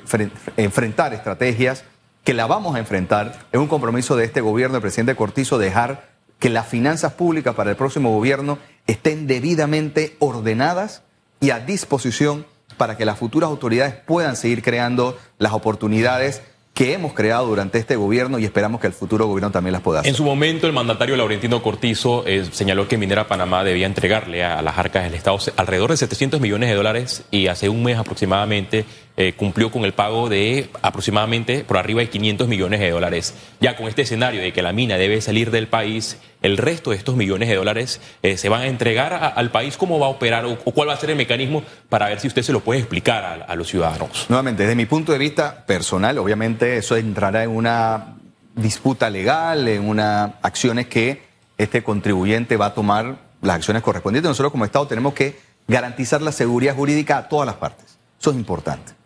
enfrentar 0.56 1.14
estrategias 1.14 1.84
que 2.24 2.34
la 2.34 2.48
vamos 2.48 2.76
a 2.76 2.80
enfrentar. 2.80 3.40
Es 3.52 3.60
un 3.60 3.68
compromiso 3.68 4.16
de 4.16 4.26
este 4.26 4.42
gobierno, 4.42 4.74
del 4.74 4.82
presidente 4.82 5.16
Cortizo, 5.16 5.58
dejar 5.58 6.10
que 6.40 6.50
las 6.50 6.68
finanzas 6.68 7.14
públicas 7.14 7.56
para 7.56 7.72
el 7.72 7.76
próximo 7.76 8.12
gobierno 8.12 8.58
estén 8.88 9.28
debidamente 9.28 10.16
ordenadas 10.20 11.04
y 11.40 11.52
a 11.52 11.60
disposición 11.60 12.46
para 12.78 12.98
que 12.98 13.06
las 13.06 13.18
futuras 13.18 13.50
autoridades 13.50 13.94
puedan 13.94 14.36
seguir 14.36 14.62
creando 14.62 15.18
las 15.38 15.54
oportunidades 15.54 16.42
que 16.74 16.94
hemos 16.94 17.14
creado 17.14 17.46
durante 17.46 17.78
este 17.78 17.96
gobierno 17.96 18.40
y 18.40 18.46
esperamos 18.46 18.82
que 18.82 18.88
el 18.88 18.94
futuro 18.94 19.28
gobierno 19.28 19.52
también 19.52 19.74
las 19.74 19.84
pueda 19.84 20.00
hacer. 20.00 20.10
En 20.10 20.16
su 20.16 20.24
momento, 20.24 20.66
el 20.66 20.74
mandatario 20.74 21.16
Laurentino 21.16 21.62
Cortizo 21.62 22.26
eh, 22.26 22.46
señaló 22.52 22.88
que 22.88 22.98
Minera 22.98 23.28
Panamá 23.28 23.64
debía 23.64 23.86
entregarle 23.86 24.44
a, 24.44 24.58
a, 24.58 24.62
las 24.64 24.78
arcas 24.78 25.04
del 25.04 25.14
Estado 25.14 25.38
alrededor 25.56 25.92
de 25.92 25.98
700 25.98 26.42
millones 26.42 26.70
de 26.70 26.76
dólares 26.76 27.26
y 27.30 27.46
hace 27.46 27.70
un 27.70 27.84
mes 27.84 28.00
aproximadamente 28.00 28.86
eh, 29.16 29.34
cumplió 29.34 29.72
con 29.72 29.86
el 29.86 29.94
pago 29.94 30.28
de 30.28 30.70
aproximadamente 30.82 31.64
por 31.64 31.78
arriba 31.78 32.02
de 32.02 32.10
500 32.10 32.48
millones 32.48 32.80
de 32.80 32.90
dólares. 32.90 33.36
Ya 33.60 33.76
con 33.76 33.88
este 33.88 34.02
escenario 34.02 34.42
de 34.42 34.54
que 34.54 34.62
la 34.62 34.74
mina 34.74 34.98
debe 34.98 35.22
salir 35.22 35.52
del 35.52 35.68
país, 35.68 36.18
el 36.42 36.58
resto 36.58 36.90
de 36.90 36.98
estos 36.98 37.16
millones 37.16 37.48
de 37.50 37.56
dólares 37.56 38.02
eh, 38.24 38.38
se 38.38 38.50
van 38.50 38.62
a 38.62 38.68
entregar 38.68 39.34
al 39.36 39.52
país. 39.52 39.78
¿Cómo 39.78 40.00
va 40.00 40.08
a 40.08 40.10
operar 40.10 40.46
o, 40.46 40.58
cuál 40.58 40.90
va 40.90 40.94
a 40.94 40.98
ser 40.98 41.12
el 41.12 41.16
mecanismo 41.16 41.64
para 41.90 42.10
ver 42.10 42.20
si 42.20 42.28
usted 42.28 42.42
se 42.42 42.54
lo 42.54 42.62
puede 42.62 42.80
explicar 42.80 43.24
a, 43.24 43.34
a 43.46 43.56
los 43.56 43.68
ciudadanos? 43.68 44.26
Nuevamente, 44.30 44.64
desde 44.64 44.76
mi 44.76 44.86
punto 44.86 45.12
de 45.12 45.20
vista 45.20 45.64
personal, 45.66 46.18
obviamente 46.18 46.78
eso 46.78 46.98
entrará 46.98 47.44
en 47.44 47.52
una 47.52 48.16
disputa 48.56 49.10
legal, 49.10 49.68
en 49.68 49.88
unas 49.88 50.32
acciones 50.42 50.88
que 50.88 51.22
este 51.58 51.84
contribuyente 51.84 52.58
va 52.58 52.68
a 52.68 52.74
tomar 52.74 53.18
las 53.44 53.58
acciones 53.58 53.84
correspondientes. 53.84 54.30
Nosotros 54.30 54.52
como 54.52 54.66
Estado 54.66 54.88
tenemos 54.88 55.14
que 55.14 55.40
garantizar 55.68 56.22
la 56.22 56.32
seguridad 56.32 56.76
jurídica 56.76 57.18
a 57.18 57.30
todas 57.30 57.46
las 57.46 57.56
partes. 57.56 57.98
Eso 58.20 58.32
es 58.32 58.38
importante. 58.38 59.03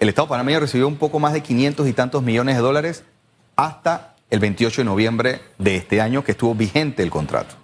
El 0.00 0.08
Estado 0.08 0.28
panameño 0.28 0.60
recibió 0.60 0.88
un 0.88 0.96
poco 0.96 1.18
más 1.20 1.34
de 1.34 1.42
500 1.42 1.86
y 1.86 1.92
tantos 1.92 2.22
millones 2.22 2.56
de 2.56 2.62
dólares 2.62 3.04
hasta 3.54 4.14
el 4.30 4.40
28 4.40 4.80
de 4.80 4.84
noviembre 4.86 5.40
de 5.58 5.76
este 5.76 6.00
año 6.00 6.24
que 6.24 6.32
estuvo 6.32 6.54
vigente 6.54 7.02
el 7.02 7.10
contrato. 7.10 7.54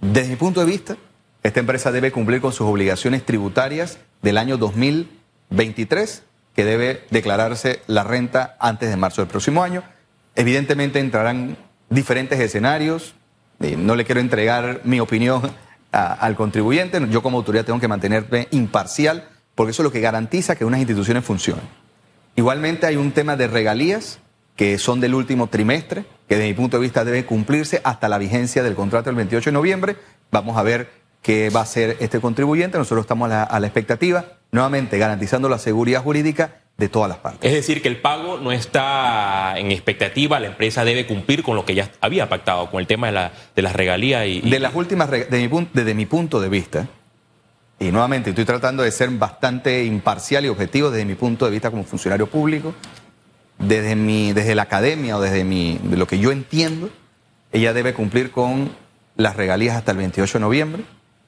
Desde 0.00 0.28
mi 0.28 0.36
punto 0.36 0.60
de 0.60 0.66
vista, 0.66 0.96
esta 1.42 1.60
empresa 1.60 1.90
debe 1.90 2.12
cumplir 2.12 2.42
con 2.42 2.52
sus 2.52 2.66
obligaciones 2.66 3.24
tributarias 3.24 3.98
del 4.20 4.36
año 4.36 4.58
2023, 4.58 6.22
que 6.54 6.64
debe 6.66 7.04
declararse 7.10 7.80
la 7.86 8.04
renta 8.04 8.56
antes 8.60 8.90
de 8.90 8.96
marzo 8.96 9.22
del 9.22 9.30
próximo 9.30 9.62
año. 9.62 9.82
Evidentemente 10.34 11.00
entrarán 11.00 11.56
diferentes 11.88 12.38
escenarios. 12.40 13.14
Eh, 13.60 13.76
no 13.78 13.96
le 13.96 14.04
quiero 14.04 14.20
entregar 14.20 14.82
mi 14.84 15.00
opinión 15.00 15.50
al 15.92 16.36
contribuyente. 16.36 17.00
Yo 17.08 17.22
como 17.22 17.38
autoridad 17.38 17.64
tengo 17.64 17.80
que 17.80 17.88
mantenerme 17.88 18.48
imparcial 18.50 19.28
porque 19.54 19.70
eso 19.72 19.82
es 19.82 19.84
lo 19.84 19.92
que 19.92 20.00
garantiza 20.00 20.56
que 20.56 20.64
unas 20.64 20.80
instituciones 20.80 21.24
funcionen. 21.24 21.64
Igualmente 22.36 22.86
hay 22.86 22.96
un 22.96 23.12
tema 23.12 23.36
de 23.36 23.46
regalías 23.46 24.18
que 24.56 24.78
son 24.78 25.00
del 25.00 25.14
último 25.14 25.48
trimestre, 25.48 26.04
que 26.28 26.36
desde 26.36 26.48
mi 26.48 26.54
punto 26.54 26.76
de 26.76 26.82
vista 26.82 27.04
debe 27.04 27.24
cumplirse 27.24 27.80
hasta 27.84 28.08
la 28.08 28.18
vigencia 28.18 28.62
del 28.62 28.74
contrato 28.74 29.06
del 29.06 29.16
28 29.16 29.50
de 29.50 29.52
noviembre. 29.52 29.96
Vamos 30.30 30.56
a 30.56 30.62
ver 30.62 30.88
qué 31.22 31.50
va 31.50 31.62
a 31.62 31.66
ser 31.66 31.96
este 32.00 32.20
contribuyente. 32.20 32.78
Nosotros 32.78 33.04
estamos 33.04 33.26
a 33.26 33.28
la, 33.28 33.42
a 33.42 33.60
la 33.60 33.66
expectativa, 33.66 34.24
nuevamente 34.52 34.98
garantizando 34.98 35.48
la 35.48 35.58
seguridad 35.58 36.02
jurídica 36.02 36.60
de 36.76 36.88
todas 36.88 37.08
las 37.08 37.18
partes. 37.18 37.48
Es 37.48 37.52
decir, 37.52 37.82
que 37.82 37.88
el 37.88 38.00
pago 38.00 38.38
no 38.38 38.50
está 38.52 39.54
en 39.58 39.70
expectativa, 39.70 40.40
la 40.40 40.48
empresa 40.48 40.84
debe 40.84 41.06
cumplir 41.06 41.42
con 41.42 41.56
lo 41.56 41.64
que 41.64 41.74
ya 41.74 41.90
había 42.00 42.28
pactado, 42.28 42.70
con 42.70 42.80
el 42.80 42.86
tema 42.86 43.06
de, 43.08 43.12
la, 43.12 43.32
de 43.54 43.62
las 43.62 43.74
regalías 43.74 44.26
y, 44.26 44.40
De 44.40 44.58
las 44.58 44.74
últimas, 44.74 45.10
de 45.10 45.26
mi, 45.30 45.68
desde 45.72 45.94
mi 45.94 46.06
punto 46.06 46.40
de 46.40 46.48
vista, 46.48 46.88
y 47.78 47.90
nuevamente 47.90 48.30
estoy 48.30 48.44
tratando 48.44 48.82
de 48.82 48.90
ser 48.90 49.10
bastante 49.10 49.84
imparcial 49.84 50.44
y 50.44 50.48
objetivo 50.48 50.90
desde 50.90 51.04
mi 51.04 51.14
punto 51.14 51.44
de 51.44 51.50
vista 51.50 51.70
como 51.70 51.84
funcionario 51.84 52.26
público, 52.28 52.74
desde, 53.58 53.96
mi, 53.96 54.32
desde 54.32 54.54
la 54.54 54.62
academia 54.62 55.16
o 55.16 55.20
desde 55.20 55.44
mi, 55.44 55.78
de 55.82 55.96
lo 55.96 56.06
que 56.06 56.18
yo 56.18 56.32
entiendo, 56.32 56.90
ella 57.52 57.72
debe 57.72 57.94
cumplir 57.94 58.30
con 58.30 58.70
las 59.16 59.36
regalías 59.36 59.76
hasta 59.76 59.92
el 59.92 59.98
28 59.98 60.38
de 60.38 60.40
noviembre, 60.40 60.84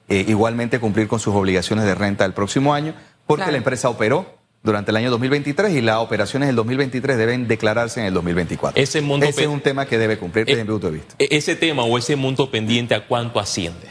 eh, 0.09 0.25
igualmente 0.29 0.79
cumplir 0.81 1.09
con 1.09 1.21
sus 1.21 1.35
obligaciones 1.35 1.85
de 1.85 1.95
renta 1.95 2.25
del 2.25 2.33
próximo 2.33 2.75
año, 2.75 2.95
porque 3.27 3.41
Claro. 3.43 3.53
la 3.53 3.59
empresa 3.59 3.89
operó 3.89 4.35
durante 4.63 4.91
el 4.91 4.97
año 4.97 5.11
2023 5.11 5.73
y 5.75 5.81
las 5.81 5.99
operaciones 5.99 6.49
del 6.49 6.57
2023 6.57 7.17
deben 7.17 7.47
declararse 7.47 8.01
en 8.01 8.07
el 8.07 8.15
2024. 8.15 8.81
Ese 8.83 9.01
monto 9.01 9.27
Ese 9.27 9.43
es 9.43 9.49
un 9.49 9.61
tema 9.61 9.87
que 9.87 9.99
debe 9.99 10.19
cumplir 10.19 10.45
desde 10.47 10.61
Eh, 10.61 10.65
mi 10.65 10.71
punto 10.71 10.89
de 10.89 10.93
vista. 10.95 11.15
e- 11.19 11.29
ese 11.31 11.55
tema 11.55 11.85
o 11.85 11.97
ese 11.99 12.17
monto 12.17 12.51
pendiente, 12.51 12.95
¿a 12.97 13.07
cuánto 13.07 13.39
asciende? 13.39 13.87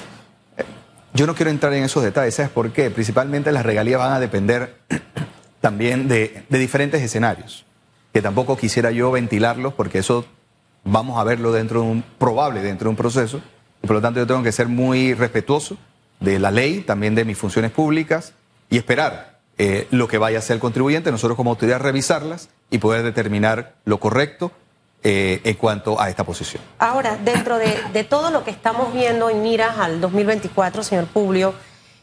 Yo 1.15 1.25
no 1.25 1.33
quiero 1.33 1.49
entrar 1.49 1.73
en 1.73 1.85
esos 1.85 2.03
detalles, 2.03 2.35
¿sabes 2.35 2.51
por 2.51 2.73
qué? 2.73 2.91
Principalmente 2.91 3.49
las 3.53 3.65
regalías 3.65 3.99
van 3.99 4.11
a 4.11 4.19
depender 4.19 4.75
también 5.61 6.09
de, 6.09 6.43
diferentes 6.49 7.01
escenarios, 7.01 7.65
que 8.11 8.21
tampoco 8.21 8.57
quisiera 8.57 8.91
yo 8.91 9.11
ventilarlos 9.11 9.73
porque 9.73 9.99
eso 9.99 10.25
vamos 10.83 11.17
a 11.17 11.23
verlo 11.23 11.53
dentro 11.53 11.79
de 11.79 11.87
un, 11.87 12.03
probable 12.19 12.61
dentro 12.61 12.87
de 12.87 12.89
un 12.89 12.95
proceso, 12.97 13.39
y 13.81 13.87
por 13.87 13.95
lo 13.95 14.01
tanto 14.01 14.19
yo 14.19 14.27
tengo 14.27 14.43
que 14.43 14.51
ser 14.51 14.67
muy 14.67 15.13
respetuoso 15.13 15.77
de 16.19 16.37
la 16.37 16.51
ley, 16.51 16.81
también 16.81 17.15
de 17.15 17.23
mis 17.23 17.37
funciones 17.37 17.71
públicas 17.71 18.33
y 18.69 18.75
esperar 18.75 19.39
eh, 19.57 19.87
lo 19.91 20.09
que 20.09 20.17
vaya 20.17 20.39
a 20.39 20.39
hacer 20.39 20.55
el 20.55 20.59
contribuyente, 20.59 21.11
nosotros 21.11 21.37
como 21.37 21.51
autoridad 21.51 21.79
revisarlas 21.79 22.49
y 22.69 22.79
poder 22.79 23.03
determinar 23.03 23.75
lo 23.85 24.01
correcto 24.01 24.51
eh, 25.07 25.39
en 25.43 25.53
cuanto 25.53 26.01
a 26.01 26.09
esta 26.09 26.23
posición. 26.23 26.63
Ahora, 26.79 27.15
dentro 27.23 27.59
de, 27.59 28.03
todo 28.05 28.31
lo 28.31 28.43
que 28.43 28.49
estamos 28.49 28.91
viendo 28.91 29.29
en 29.29 29.43
miras 29.43 29.77
al 29.77 30.01
2024, 30.01 30.81
señor 30.81 31.05
Publio, 31.05 31.53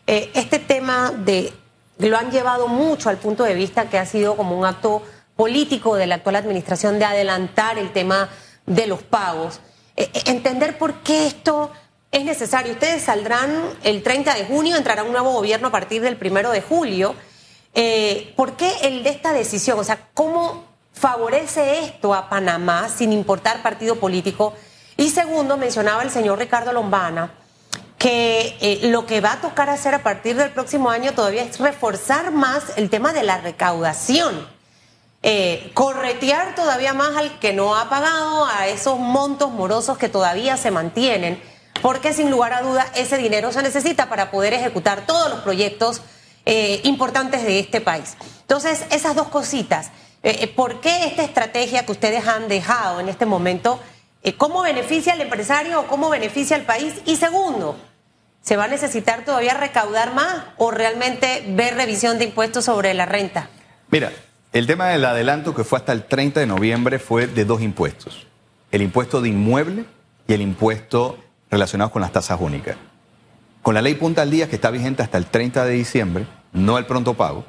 eh, 0.06 0.30
este 0.34 0.60
tema 0.60 1.10
de 1.10 1.52
lo 1.98 2.16
han 2.16 2.30
llevado 2.30 2.68
mucho 2.68 3.08
al 3.08 3.16
punto 3.16 3.42
de 3.42 3.54
vista 3.54 3.90
que 3.90 3.98
ha 3.98 4.06
sido 4.06 4.36
como 4.36 4.56
un 4.56 4.64
acto 4.64 5.02
político 5.34 5.96
de 5.96 6.06
la 6.06 6.14
actual 6.14 6.36
administración 6.36 7.00
de 7.00 7.04
adelantar 7.04 7.76
el 7.76 7.92
tema 7.92 8.28
de 8.66 8.86
los 8.86 9.02
pagos. 9.02 9.58
Eh, 9.96 10.08
entender 10.26 10.78
por 10.78 11.00
qué 11.00 11.26
esto 11.26 11.72
es 12.12 12.24
necesario. 12.24 12.72
Ustedes 12.74 13.02
saldrán 13.02 13.50
el 13.82 14.04
30 14.04 14.32
de 14.34 14.44
junio, 14.44 14.76
entrará 14.76 15.02
un 15.02 15.10
nuevo 15.10 15.32
gobierno 15.32 15.66
a 15.66 15.72
partir 15.72 16.02
del 16.02 16.16
primero 16.16 16.52
de 16.52 16.62
julio. 16.62 17.16
¿Por 18.36 18.52
qué 18.52 18.70
el 18.82 19.02
de 19.02 19.10
esta 19.10 19.32
decisión? 19.32 19.76
O 19.80 19.82
sea, 19.82 20.08
¿cómo 20.14 20.71
favorece 20.92 21.80
esto 21.80 22.14
a 22.14 22.28
Panamá 22.28 22.88
sin 22.88 23.12
importar 23.12 23.62
partido 23.62 23.96
político? 23.96 24.54
Y 24.96 25.10
segundo, 25.10 25.56
mencionaba 25.56 26.02
el 26.02 26.10
señor 26.10 26.38
Ricardo 26.38 26.72
Lombana 26.72 27.32
que 28.02 28.56
eh, 28.60 28.80
lo 28.88 29.06
que 29.06 29.20
va 29.20 29.34
a 29.34 29.40
tocar 29.40 29.70
hacer 29.70 29.94
a 29.94 30.02
partir 30.02 30.34
del 30.34 30.50
próximo 30.50 30.90
año 30.90 31.14
todavía 31.14 31.44
es 31.44 31.60
reforzar 31.60 32.32
más 32.32 32.76
el 32.76 32.90
tema 32.90 33.12
de 33.12 33.22
la 33.22 33.38
recaudación. 33.38 34.44
Eh, 35.22 35.70
corretear 35.72 36.56
todavía 36.56 36.94
más 36.94 37.16
al 37.16 37.38
que 37.38 37.52
no 37.52 37.76
ha 37.76 37.88
pagado, 37.88 38.44
a 38.46 38.66
esos 38.66 38.98
montos 38.98 39.52
morosos 39.52 39.98
que 39.98 40.08
todavía 40.08 40.56
se 40.56 40.72
mantienen, 40.72 41.40
porque 41.80 42.12
sin 42.12 42.28
lugar 42.28 42.54
a 42.54 42.62
duda 42.62 42.88
ese 42.96 43.18
dinero 43.18 43.52
se 43.52 43.62
necesita 43.62 44.08
para 44.08 44.32
poder 44.32 44.52
ejecutar 44.52 45.06
todos 45.06 45.30
los 45.30 45.38
proyectos 45.42 46.02
eh, 46.44 46.80
importantes 46.82 47.44
de 47.44 47.60
este 47.60 47.80
país. 47.80 48.16
Entonces, 48.40 48.84
esas 48.90 49.14
dos 49.14 49.28
cositas, 49.28 49.92
eh, 50.22 50.38
eh, 50.40 50.48
¿por 50.48 50.80
qué 50.80 51.06
esta 51.06 51.22
estrategia 51.22 51.84
que 51.84 51.92
ustedes 51.92 52.26
han 52.26 52.48
dejado 52.48 53.00
en 53.00 53.08
este 53.08 53.26
momento? 53.26 53.80
eh, 54.22 54.34
¿Cómo 54.34 54.62
beneficia 54.62 55.12
al 55.12 55.20
empresario 55.20 55.80
o 55.80 55.86
cómo 55.86 56.08
beneficia 56.10 56.56
al 56.56 56.62
país? 56.62 56.94
Y 57.06 57.16
segundo, 57.16 57.76
¿se 58.42 58.56
va 58.56 58.64
a 58.64 58.68
necesitar 58.68 59.24
todavía 59.24 59.54
recaudar 59.54 60.14
más 60.14 60.44
o 60.58 60.70
realmente 60.70 61.44
ver 61.48 61.74
revisión 61.74 62.18
de 62.18 62.26
impuestos 62.26 62.64
sobre 62.64 62.94
la 62.94 63.06
renta? 63.06 63.48
Mira, 63.90 64.12
el 64.52 64.66
tema 64.66 64.88
del 64.88 65.04
adelanto 65.04 65.54
que 65.54 65.64
fue 65.64 65.78
hasta 65.78 65.92
el 65.92 66.04
30 66.04 66.40
de 66.40 66.46
noviembre 66.46 66.98
fue 66.98 67.26
de 67.26 67.44
dos 67.44 67.62
impuestos. 67.62 68.26
El 68.70 68.82
impuesto 68.82 69.20
de 69.20 69.28
inmueble 69.28 69.84
y 70.28 70.32
el 70.34 70.40
impuesto 70.40 71.18
relacionado 71.50 71.90
con 71.90 72.02
las 72.02 72.12
tasas 72.12 72.40
únicas. 72.40 72.76
Con 73.62 73.74
la 73.74 73.82
ley 73.82 73.94
punta 73.94 74.22
al 74.22 74.30
día 74.30 74.48
que 74.48 74.56
está 74.56 74.70
vigente 74.70 75.02
hasta 75.02 75.18
el 75.18 75.26
30 75.26 75.64
de 75.64 75.72
diciembre, 75.72 76.26
no 76.52 76.78
el 76.78 76.86
pronto 76.86 77.14
pago, 77.14 77.44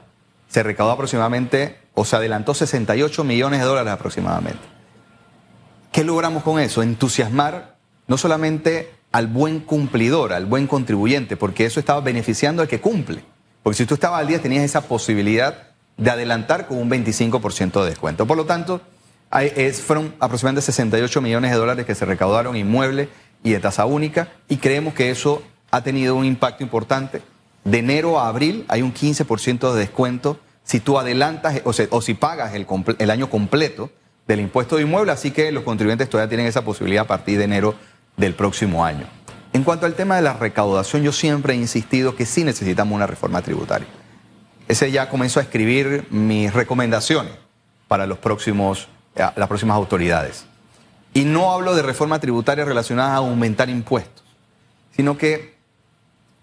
se 0.48 0.62
recaudó 0.64 0.92
aproximadamente, 0.92 1.80
o 1.94 2.06
se 2.06 2.16
adelantó 2.16 2.54
68 2.54 3.24
millones 3.24 3.60
de 3.60 3.66
dólares 3.66 3.94
aproximadamente. 3.94 4.62
¿Qué 5.92 6.04
logramos 6.04 6.44
con 6.44 6.60
eso? 6.60 6.82
Entusiasmar 6.82 7.76
no 8.08 8.18
solamente 8.18 8.92
al 9.12 9.28
buen 9.28 9.60
cumplidor, 9.60 10.34
al 10.34 10.46
buen 10.46 10.68
contribuyente, 10.68 11.38
porque 11.38 11.66
eso 11.66 11.80
estaba 11.80 12.02
beneficiando 12.02 12.62
al 12.62 12.68
que 12.68 12.82
cumple. 12.82 13.24
Porque 13.62 13.78
si 13.78 13.86
tú 13.86 13.94
estabas 13.94 14.20
al 14.20 14.28
día 14.28 14.42
tenías 14.42 14.64
esa 14.64 14.82
posibilidad 14.82 15.68
de 15.98 16.10
adelantar 16.10 16.68
con 16.68 16.80
un 16.80 16.90
25% 16.90 17.84
de 17.84 17.90
descuento. 17.90 18.26
Por 18.26 18.38
lo 18.38 18.46
tanto, 18.46 18.82
fueron 19.86 20.16
aproximadamente 20.20 20.66
68 20.66 21.22
millones 21.22 21.52
de 21.52 21.58
dólares 21.58 21.86
que 21.86 21.96
se 21.96 22.06
recaudaron 22.06 22.56
inmueble 22.56 23.10
y 23.44 23.52
de 23.52 23.60
tasa 23.60 23.86
única 23.86 24.30
y 24.50 24.58
creemos 24.58 24.94
que 24.94 25.12
eso 25.12 25.44
ha 25.72 25.82
tenido 25.82 26.16
un 26.16 26.26
impacto 26.26 26.64
importante. 26.64 27.22
De 27.64 27.80
enero 27.80 28.20
a 28.20 28.28
abril 28.28 28.66
hay 28.68 28.82
un 28.82 28.94
15% 28.94 29.74
de 29.74 29.80
descuento 29.80 30.40
si 30.64 30.80
tú 30.80 30.98
adelantas 30.98 31.62
o, 31.64 32.02
si 32.02 32.14
pagas 32.14 32.54
el 32.54 33.12
año 33.12 33.30
completo 33.30 33.92
del 34.28 34.40
impuesto 34.40 34.78
de 34.78 34.84
inmueble, 34.84 35.12
así 35.12 35.32
que 35.32 35.52
los 35.52 35.64
contribuyentes 35.64 36.10
todavía 36.10 36.30
tienen 36.30 36.48
esa 36.48 36.64
posibilidad 36.64 37.04
a 37.04 37.08
partir 37.08 37.38
de 37.38 37.44
enero 37.44 37.76
del 38.16 38.36
próximo 38.36 38.86
año. 38.86 39.06
En 39.52 39.64
cuanto 39.64 39.86
al 39.86 39.94
tema 39.94 40.16
de 40.16 40.22
la 40.22 40.34
recaudación, 40.34 41.04
yo 41.04 41.12
siempre 41.12 41.54
he 41.54 41.58
insistido 41.58 42.16
que 42.16 42.26
sí 42.26 42.44
necesitamos 42.44 42.96
una 42.96 43.06
reforma 43.06 43.42
tributaria. 43.42 43.88
Ese 44.68 44.92
ya 44.92 45.10
comenzó 45.10 45.40
a 45.40 45.44
escribir 45.44 46.08
mis 46.10 46.54
recomendaciones 46.54 47.34
para 47.88 48.08
los 48.08 48.18
próximos, 48.18 48.88
eh, 49.16 49.28
las 49.36 49.48
próximas 49.48 49.76
autoridades. 49.76 50.46
Y 51.14 51.26
no 51.26 51.52
hablo 51.52 51.76
de 51.76 51.84
reforma 51.84 52.20
tributaria 52.20 52.66
relacionada 52.66 53.14
a 53.14 53.18
aumentar 53.18 53.70
impuestos, 53.70 54.24
sino 54.96 55.18
que 55.18 55.54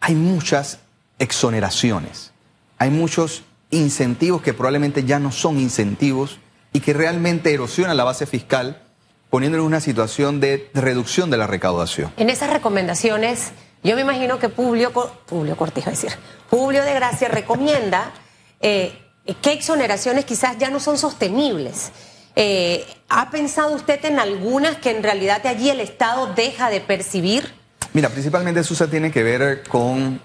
hay 0.01 0.15
muchas 0.15 0.79
exoneraciones, 1.19 2.33
hay 2.79 2.91
muchos 2.91 3.43
incentivos 3.71 4.43
que 4.43 4.55
probablemente 4.55 5.05
ya 5.05 5.19
no 5.19 5.33
son 5.33 5.59
incentivos 5.59 6.39
y 6.73 6.81
que 6.81 6.93
realmente 6.93 7.53
erosionan 7.53 7.97
la 7.97 8.05
base 8.05 8.27
fiscal, 8.27 8.83
poniéndole 9.29 9.63
en 9.63 9.67
una 9.67 9.81
situación 9.81 10.41
de 10.41 10.71
reducción 10.75 11.31
de 11.31 11.37
la 11.37 11.47
recaudación. 11.47 12.13
En 12.17 12.31
esas 12.31 12.51
recomendaciones, 12.51 13.53
yo 13.83 13.95
me 13.97 14.03
imagino 14.03 14.39
que 14.39 14.49
Publio, 14.49 14.93
Publio 15.27 15.57
decir, 15.87 16.11
Publio 16.49 16.85
de 16.85 16.95
Gracia 16.95 17.29
recomienda 17.29 18.13
eh, 18.61 18.93
qué 19.41 19.53
exoneraciones 19.53 20.25
quizás 20.25 20.59
ya 20.59 20.71
no 20.71 20.81
son 20.81 20.99
sostenibles. 20.99 21.91
Eh, 22.37 22.87
¿Ha 23.09 23.31
pensado 23.31 23.75
usted 23.75 24.05
en 24.05 24.19
algunas 24.21 24.77
que 24.77 24.91
en 24.91 25.03
realidad 25.03 25.47
allí 25.47 25.71
el 25.71 25.81
Estado 25.81 26.33
deja 26.35 26.71
de 26.71 26.81
percibir? 26.81 27.53
Mira, 27.93 28.09
principalmente 28.09 28.61
eso 28.61 28.75
se 28.75 28.87
tiene 28.87 29.11
que 29.11 29.23
ver 29.23 29.63
con... 29.69 30.21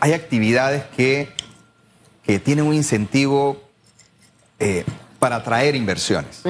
Hay 0.00 0.12
actividades 0.12 0.84
que, 0.96 1.32
que 2.28 2.38
tienen 2.38 2.66
un 2.66 2.74
incentivo 2.74 3.58
eh, 4.58 4.84
para 5.18 5.36
atraer 5.36 5.74
inversiones. 5.74 6.42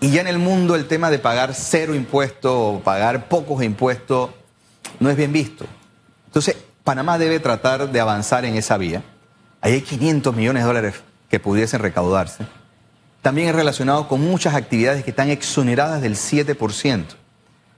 Y 0.00 0.10
ya 0.10 0.22
en 0.22 0.28
el 0.28 0.38
mundo 0.38 0.74
el 0.76 0.88
tema 0.88 1.10
de 1.10 1.18
pagar 1.18 1.52
cero 1.54 1.94
impuestos 1.94 2.52
o 2.54 2.80
pagar 2.82 3.28
pocos 3.28 3.62
impuestos 3.62 4.30
no 4.98 5.10
es 5.10 5.16
bien 5.18 5.30
visto. 5.30 5.66
Entonces, 6.28 6.56
Panamá 6.84 7.18
debe 7.18 7.38
tratar 7.38 7.92
de 7.92 8.00
avanzar 8.00 8.46
en 8.46 8.56
esa 8.56 8.78
vía. 8.78 9.02
Ahí 9.60 9.74
hay 9.74 9.82
500 9.82 10.34
millones 10.34 10.62
de 10.62 10.66
dólares 10.66 10.94
que 11.28 11.38
pudiesen 11.38 11.80
recaudarse, 11.80 12.46
también 13.20 13.48
es 13.48 13.54
relacionado 13.54 14.08
con 14.08 14.22
muchas 14.22 14.54
actividades 14.54 15.04
que 15.04 15.10
están 15.10 15.28
exoneradas 15.28 16.00
del 16.00 16.14
7%. 16.14 17.04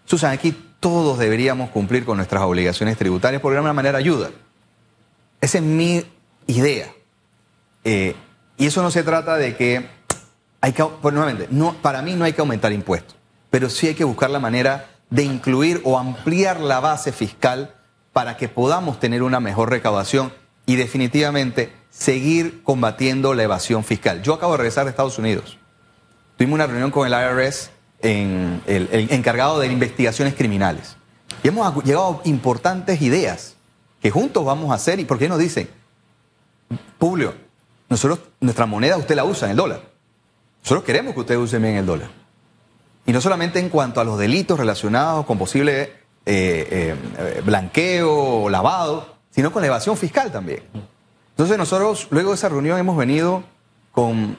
Susan, 0.04 0.30
aquí 0.30 0.54
todos 0.78 1.18
deberíamos 1.18 1.70
cumplir 1.70 2.04
con 2.04 2.18
nuestras 2.18 2.42
obligaciones 2.42 2.96
tributarias 2.96 3.42
porque 3.42 3.54
de 3.54 3.58
alguna 3.58 3.72
manera 3.72 3.98
ayuda. 3.98 4.30
Esa 5.40 5.58
es 5.58 5.64
mi 5.64 6.04
idea. 6.48 6.92
Eh, 7.84 8.16
y 8.56 8.66
eso 8.66 8.82
no 8.82 8.90
se 8.90 9.04
trata 9.04 9.36
de 9.36 9.56
que 9.56 9.88
hay 10.60 10.72
que, 10.72 10.84
pues, 10.84 11.14
no, 11.50 11.74
para 11.74 12.02
mí 12.02 12.14
no 12.14 12.24
hay 12.24 12.32
que 12.32 12.40
aumentar 12.40 12.72
impuestos, 12.72 13.14
pero 13.50 13.70
sí 13.70 13.86
hay 13.86 13.94
que 13.94 14.02
buscar 14.02 14.30
la 14.30 14.40
manera 14.40 14.90
de 15.10 15.22
incluir 15.22 15.80
o 15.84 15.96
ampliar 15.96 16.58
la 16.58 16.80
base 16.80 17.12
fiscal 17.12 17.76
para 18.12 18.36
que 18.36 18.48
podamos 18.48 18.98
tener 18.98 19.22
una 19.22 19.38
mejor 19.38 19.70
recaudación 19.70 20.32
y 20.66 20.74
definitivamente 20.74 21.72
seguir 21.90 22.64
combatiendo 22.64 23.32
la 23.34 23.44
evasión 23.44 23.84
fiscal. 23.84 24.22
Yo 24.22 24.34
acabo 24.34 24.52
de 24.52 24.58
regresar 24.58 24.84
de 24.84 24.90
Estados 24.90 25.18
Unidos. 25.18 25.56
Tuvimos 26.36 26.56
una 26.56 26.66
reunión 26.66 26.90
con 26.90 27.06
el 27.06 27.12
IRS 27.12 27.70
el, 28.00 29.08
encargado 29.10 29.58
de 29.58 29.66
investigaciones 29.68 30.34
criminales. 30.34 30.96
Y 31.42 31.48
hemos 31.48 31.84
llegado 31.84 32.20
a 32.24 32.28
importantes 32.28 33.02
ideas 33.02 33.56
que 34.00 34.10
juntos 34.10 34.44
vamos 34.44 34.70
a 34.70 34.74
hacer. 34.74 35.00
¿Y 35.00 35.04
por 35.04 35.18
qué 35.18 35.28
nos 35.28 35.38
dicen? 35.38 35.68
Publio, 36.98 37.34
nosotros, 37.88 38.20
nuestra 38.40 38.66
moneda 38.66 38.96
usted 38.96 39.14
la 39.14 39.24
usa 39.24 39.46
en 39.46 39.52
el 39.52 39.56
dólar. 39.56 39.80
Nosotros 40.62 40.84
queremos 40.84 41.14
que 41.14 41.20
usted 41.20 41.36
use 41.36 41.58
bien 41.58 41.76
el 41.76 41.86
dólar. 41.86 42.10
Y 43.06 43.12
no 43.12 43.20
solamente 43.20 43.58
en 43.58 43.70
cuanto 43.70 44.00
a 44.00 44.04
los 44.04 44.18
delitos 44.18 44.58
relacionados 44.58 45.24
con 45.24 45.38
posible 45.38 45.92
eh, 46.26 46.94
eh, 47.16 47.42
blanqueo 47.44 48.42
o 48.42 48.50
lavado, 48.50 49.16
sino 49.30 49.50
con 49.50 49.62
la 49.62 49.68
evasión 49.68 49.96
fiscal 49.96 50.30
también. 50.30 50.62
Entonces 51.30 51.56
nosotros 51.56 52.08
luego 52.10 52.30
de 52.30 52.34
esa 52.34 52.50
reunión 52.50 52.78
hemos 52.78 52.98
venido 52.98 53.44
con 53.92 54.36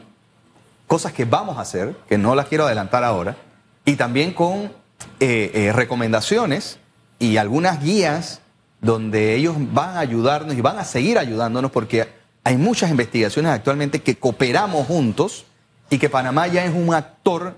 cosas 0.86 1.14
que 1.14 1.26
vamos 1.26 1.58
a 1.58 1.62
hacer, 1.62 1.96
que 2.08 2.18
no 2.20 2.36
las 2.36 2.48
quiero 2.48 2.66
adelantar 2.66 3.04
ahora, 3.04 3.38
y 3.86 3.96
también 3.96 4.34
con 4.34 4.72
eh, 5.20 5.72
recomendaciones 5.74 6.78
y 7.18 7.38
algunas 7.38 7.84
guías 7.84 8.42
donde 8.82 9.36
ellos 9.36 9.56
van 9.74 9.98
a 9.98 10.00
ayudarnos 10.00 10.56
y 10.56 10.62
van 10.62 10.78
a 10.78 10.84
seguir 10.84 11.18
ayudándonos 11.18 11.72
porque 11.72 12.19
hay 12.50 12.58
muchas 12.58 12.90
investigaciones 12.90 13.52
actualmente 13.52 14.02
que 14.02 14.18
cooperamos 14.18 14.88
juntos 14.88 15.46
y 15.92 16.00
que 16.00 16.10
Panamá 16.10 16.48
ya 16.48 16.66
es 16.66 16.74
un 16.74 16.96
actor 16.96 17.56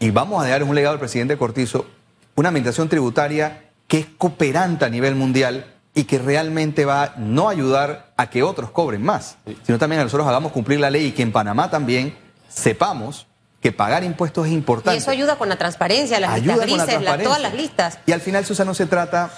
y 0.00 0.10
vamos 0.10 0.42
a 0.42 0.44
dejar 0.44 0.64
un 0.64 0.74
legado 0.74 0.94
al 0.94 0.98
presidente 0.98 1.36
Cortizo, 1.36 1.86
una 2.34 2.48
administración 2.48 2.88
tributaria 2.88 3.70
que 3.86 4.00
es 4.00 4.06
cooperante 4.18 4.84
a 4.84 4.88
nivel 4.88 5.14
mundial 5.14 5.72
y 5.94 6.04
que 6.04 6.18
realmente 6.18 6.84
va 6.84 7.14
no 7.18 7.46
a 7.48 7.52
ayudar 7.52 8.14
a 8.16 8.30
que 8.30 8.42
otros 8.42 8.72
cobren 8.72 9.00
más, 9.00 9.36
sino 9.62 9.78
también 9.78 10.00
a 10.00 10.04
nosotros 10.04 10.26
hagamos 10.26 10.50
cumplir 10.50 10.80
la 10.80 10.90
ley 10.90 11.06
y 11.06 11.12
que 11.12 11.22
en 11.22 11.30
Panamá 11.30 11.70
también 11.70 12.18
sepamos 12.48 13.28
que 13.60 13.70
pagar 13.70 14.02
impuestos 14.02 14.48
es 14.48 14.52
importante. 14.52 14.96
Y 14.96 14.98
eso 14.98 15.12
ayuda 15.12 15.36
con 15.36 15.48
la 15.48 15.56
transparencia, 15.56 16.18
las 16.18 16.42
listas 16.42 16.60
grises, 16.62 17.22
todas 17.22 17.40
las 17.40 17.54
listas. 17.54 18.00
Y 18.06 18.10
al 18.10 18.20
final, 18.20 18.44
Susana, 18.44 18.70
no 18.70 18.74
se 18.74 18.86
trata, 18.86 19.30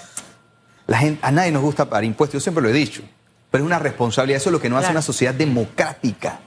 la 0.87 0.97
gente, 0.97 1.19
a 1.23 1.29
nadie 1.29 1.51
nos 1.51 1.61
gusta 1.61 1.85
pagar 1.85 2.05
impuestos, 2.05 2.41
yo 2.41 2.43
siempre 2.43 2.63
lo 2.63 2.69
he 2.69 2.73
dicho, 2.73 3.03
pero 3.55 3.63
es 3.63 3.67
una 3.67 3.79
responsabilidad, 3.79 4.41
eso 4.41 4.49
es 4.49 4.51
lo 4.51 4.59
que 4.59 4.69
nos 4.69 4.83
hace 4.83 4.91
una 4.91 5.01
sociedad 5.01 5.33
democrática. 5.33 6.41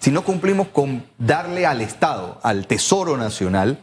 Si 0.00 0.10
no 0.10 0.24
cumplimos 0.24 0.66
con 0.66 1.04
darle 1.16 1.66
al 1.66 1.80
Estado, 1.80 2.40
al 2.42 2.66
Tesoro 2.66 3.16
Nacional, 3.16 3.78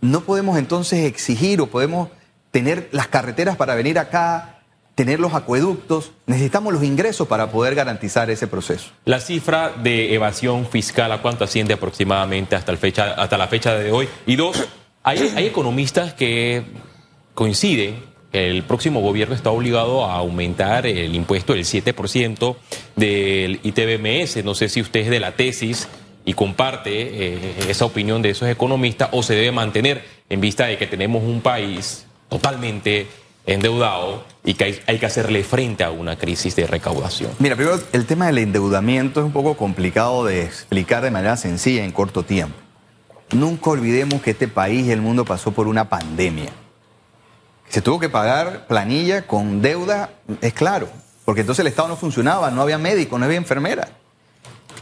no 0.00 0.20
podemos 0.20 0.58
entonces 0.58 1.06
exigir 1.06 1.60
o 1.60 1.66
podemos 1.66 2.08
tener 2.52 2.88
las 2.92 3.08
carreteras 3.08 3.56
para 3.56 3.74
venir 3.74 3.98
acá, 3.98 4.60
tener 4.94 5.18
los 5.18 5.34
acueductos, 5.34 6.12
necesitamos 6.26 6.72
los 6.72 6.84
ingresos 6.84 7.26
para 7.26 7.50
poder 7.50 7.74
garantizar 7.74 8.30
ese 8.30 8.46
proceso. 8.46 8.92
La 9.04 9.18
cifra 9.18 9.70
de 9.70 10.14
evasión 10.14 10.66
fiscal, 10.66 11.10
¿a 11.10 11.20
cuánto 11.20 11.42
asciende 11.42 11.74
aproximadamente 11.74 12.54
hasta, 12.54 12.76
fecha, 12.76 13.14
hasta 13.14 13.36
la 13.36 13.48
fecha 13.48 13.74
de 13.74 13.90
hoy? 13.90 14.08
Y 14.24 14.36
dos, 14.36 14.68
hay, 15.02 15.32
hay 15.34 15.46
economistas 15.46 16.14
que 16.14 16.62
coinciden 17.34 18.11
el 18.32 18.62
próximo 18.62 19.00
gobierno 19.00 19.34
está 19.34 19.50
obligado 19.50 20.06
a 20.06 20.14
aumentar 20.14 20.86
el 20.86 21.14
impuesto 21.14 21.52
del 21.52 21.64
7% 21.64 22.56
del 22.96 23.60
ITBMS. 23.62 24.44
No 24.44 24.54
sé 24.54 24.68
si 24.68 24.80
usted 24.80 25.00
es 25.00 25.10
de 25.10 25.20
la 25.20 25.32
tesis 25.32 25.88
y 26.24 26.32
comparte 26.32 27.34
eh, 27.34 27.54
esa 27.68 27.84
opinión 27.84 28.22
de 28.22 28.30
esos 28.30 28.48
economistas 28.48 29.10
o 29.12 29.22
se 29.22 29.34
debe 29.34 29.52
mantener 29.52 30.02
en 30.30 30.40
vista 30.40 30.66
de 30.66 30.78
que 30.78 30.86
tenemos 30.86 31.22
un 31.22 31.42
país 31.42 32.06
totalmente 32.28 33.06
endeudado 33.44 34.24
y 34.44 34.54
que 34.54 34.64
hay, 34.64 34.78
hay, 34.86 34.98
que 34.98 35.06
hacerle 35.06 35.42
frente 35.44 35.84
a 35.84 35.90
una 35.90 36.16
crisis 36.16 36.56
de 36.56 36.66
recaudación. 36.66 37.32
Mira, 37.38 37.56
primero 37.56 37.80
el 37.92 38.06
tema 38.06 38.26
del 38.26 38.38
endeudamiento 38.38 39.20
es 39.20 39.26
un 39.26 39.32
poco 39.32 39.56
complicado 39.56 40.24
de 40.24 40.42
explicar 40.44 41.02
de 41.02 41.10
manera 41.10 41.36
sencilla 41.36 41.84
en 41.84 41.92
corto 41.92 42.22
tiempo. 42.22 42.56
Nunca 43.32 43.70
olvidemos 43.70 44.22
que 44.22 44.30
este 44.30 44.48
país 44.48 44.86
y 44.86 44.92
el 44.92 45.02
mundo 45.02 45.24
pasó 45.24 45.52
por 45.52 45.66
una 45.66 45.88
pandemia 45.88 46.52
se 47.72 47.80
tuvo 47.80 47.98
que 47.98 48.10
pagar 48.10 48.66
planilla 48.66 49.26
con 49.26 49.62
deuda, 49.62 50.10
es 50.42 50.52
claro, 50.52 50.90
porque 51.24 51.40
entonces 51.40 51.60
el 51.60 51.68
Estado 51.68 51.88
no 51.88 51.96
funcionaba, 51.96 52.50
no 52.50 52.60
había 52.60 52.76
médico, 52.76 53.18
no 53.18 53.24
había 53.24 53.38
enfermera. 53.38 53.88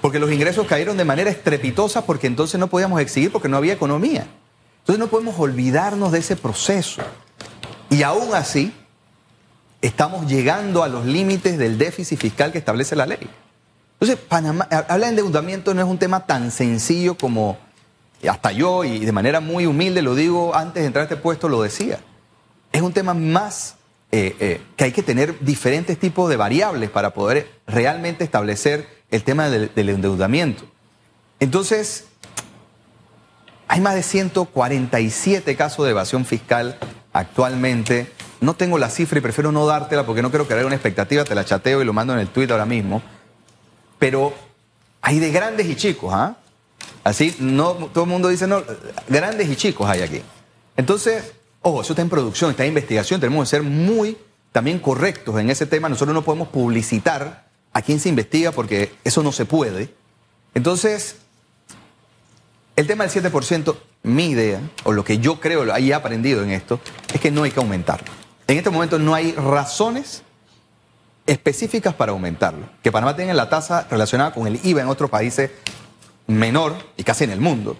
Porque 0.00 0.18
los 0.18 0.32
ingresos 0.32 0.66
cayeron 0.66 0.96
de 0.96 1.04
manera 1.04 1.30
estrepitosa 1.30 2.04
porque 2.04 2.26
entonces 2.26 2.58
no 2.58 2.66
podíamos 2.66 3.00
exigir 3.00 3.30
porque 3.30 3.48
no 3.48 3.58
había 3.58 3.74
economía. 3.74 4.26
Entonces 4.80 4.98
no 4.98 5.06
podemos 5.06 5.38
olvidarnos 5.38 6.10
de 6.10 6.18
ese 6.18 6.34
proceso. 6.34 7.00
Y 7.90 8.02
aún 8.02 8.34
así, 8.34 8.74
estamos 9.82 10.26
llegando 10.26 10.82
a 10.82 10.88
los 10.88 11.06
límites 11.06 11.58
del 11.58 11.78
déficit 11.78 12.18
fiscal 12.18 12.50
que 12.50 12.58
establece 12.58 12.96
la 12.96 13.06
ley. 13.06 13.30
Entonces, 14.00 14.18
Panamá, 14.28 14.66
hablar 14.68 15.00
de 15.00 15.08
endeudamiento 15.20 15.74
no 15.74 15.80
es 15.80 15.86
un 15.86 15.98
tema 15.98 16.26
tan 16.26 16.50
sencillo 16.50 17.16
como 17.16 17.56
hasta 18.28 18.50
yo, 18.50 18.82
y 18.82 19.04
de 19.04 19.12
manera 19.12 19.38
muy 19.38 19.66
humilde 19.66 20.02
lo 20.02 20.16
digo, 20.16 20.56
antes 20.56 20.82
de 20.82 20.88
entrar 20.88 21.02
a 21.02 21.04
este 21.04 21.16
puesto 21.16 21.48
lo 21.48 21.62
decía 21.62 22.00
es 22.72 22.82
un 22.82 22.92
tema 22.92 23.14
más 23.14 23.76
eh, 24.12 24.36
eh, 24.40 24.60
que 24.76 24.84
hay 24.84 24.92
que 24.92 25.04
tener 25.04 25.38
diferentes 25.40 25.96
tipos 25.96 26.28
de 26.28 26.36
variables 26.36 26.90
para 26.90 27.14
poder 27.14 27.48
realmente 27.66 28.24
establecer 28.24 28.88
el 29.10 29.22
tema 29.22 29.48
del, 29.48 29.70
endeudamiento. 29.88 30.64
Entonces, 31.38 32.06
hay 33.68 33.80
más 33.80 33.94
de 33.94 34.02
147 34.02 35.56
casos 35.56 35.84
de 35.84 35.92
evasión 35.92 36.24
fiscal 36.24 36.76
actualmente. 37.12 38.10
No 38.40 38.54
tengo 38.54 38.78
la 38.78 38.90
cifra 38.90 39.18
y 39.18 39.22
prefiero 39.22 39.52
no 39.52 39.64
dártela 39.66 40.04
porque 40.04 40.22
no 40.22 40.30
quiero 40.30 40.48
crear 40.48 40.66
una 40.66 40.74
expectativa, 40.74 41.24
te 41.24 41.34
la 41.36 41.44
chateo 41.44 41.80
y 41.80 41.84
lo 41.84 41.92
mando 41.92 42.12
en 42.12 42.18
el 42.18 42.28
tweet 42.28 42.50
ahora 42.50 42.66
mismo. 42.66 43.02
Pero 44.00 44.34
hay 45.02 45.20
de 45.20 45.30
grandes 45.30 45.68
y 45.68 45.76
chicos, 45.76 46.12
¿ah? 46.12 46.36
Así, 47.04 47.36
no, 47.38 47.74
todo 47.74 48.04
el 48.04 48.10
mundo 48.10 48.28
dice, 48.28 48.46
no, 48.46 48.62
grandes 49.08 49.48
y 49.48 49.56
chicos 49.56 49.88
hay 49.88 50.02
aquí. 50.02 50.22
Entonces, 50.76 51.32
Ojo, 51.62 51.82
eso 51.82 51.92
está 51.92 52.02
en 52.02 52.08
producción, 52.08 52.50
está 52.50 52.64
en 52.64 52.70
investigación, 52.70 53.20
tenemos 53.20 53.44
que 53.44 53.56
ser 53.56 53.62
muy 53.62 54.16
también 54.52 54.78
correctos 54.78 55.38
en 55.38 55.50
ese 55.50 55.66
tema. 55.66 55.88
Nosotros 55.88 56.14
no 56.14 56.22
podemos 56.22 56.48
publicitar 56.48 57.48
a 57.72 57.82
quién 57.82 58.00
se 58.00 58.08
investiga 58.08 58.52
porque 58.52 58.92
eso 59.04 59.22
no 59.22 59.32
se 59.32 59.44
puede. 59.44 59.94
Entonces, 60.54 61.16
el 62.76 62.86
tema 62.86 63.06
del 63.06 63.32
7%, 63.32 63.76
mi 64.02 64.30
idea, 64.30 64.60
o 64.84 64.92
lo 64.92 65.04
que 65.04 65.18
yo 65.18 65.38
creo, 65.38 65.64
lo 65.64 65.76
he 65.76 65.94
aprendido 65.94 66.42
en 66.42 66.50
esto, 66.50 66.80
es 67.12 67.20
que 67.20 67.30
no 67.30 67.42
hay 67.42 67.50
que 67.50 67.60
aumentarlo. 67.60 68.10
En 68.46 68.56
este 68.56 68.70
momento 68.70 68.98
no 68.98 69.14
hay 69.14 69.32
razones 69.32 70.22
específicas 71.26 71.94
para 71.94 72.12
aumentarlo. 72.12 72.68
Que 72.82 72.90
Panamá 72.90 73.14
tenga 73.14 73.34
la 73.34 73.48
tasa 73.48 73.86
relacionada 73.90 74.32
con 74.32 74.46
el 74.46 74.58
IVA 74.64 74.82
en 74.82 74.88
otros 74.88 75.10
países 75.10 75.50
menor 76.26 76.74
y 76.96 77.04
casi 77.04 77.24
en 77.24 77.30
el 77.30 77.40
mundo. 77.40 77.76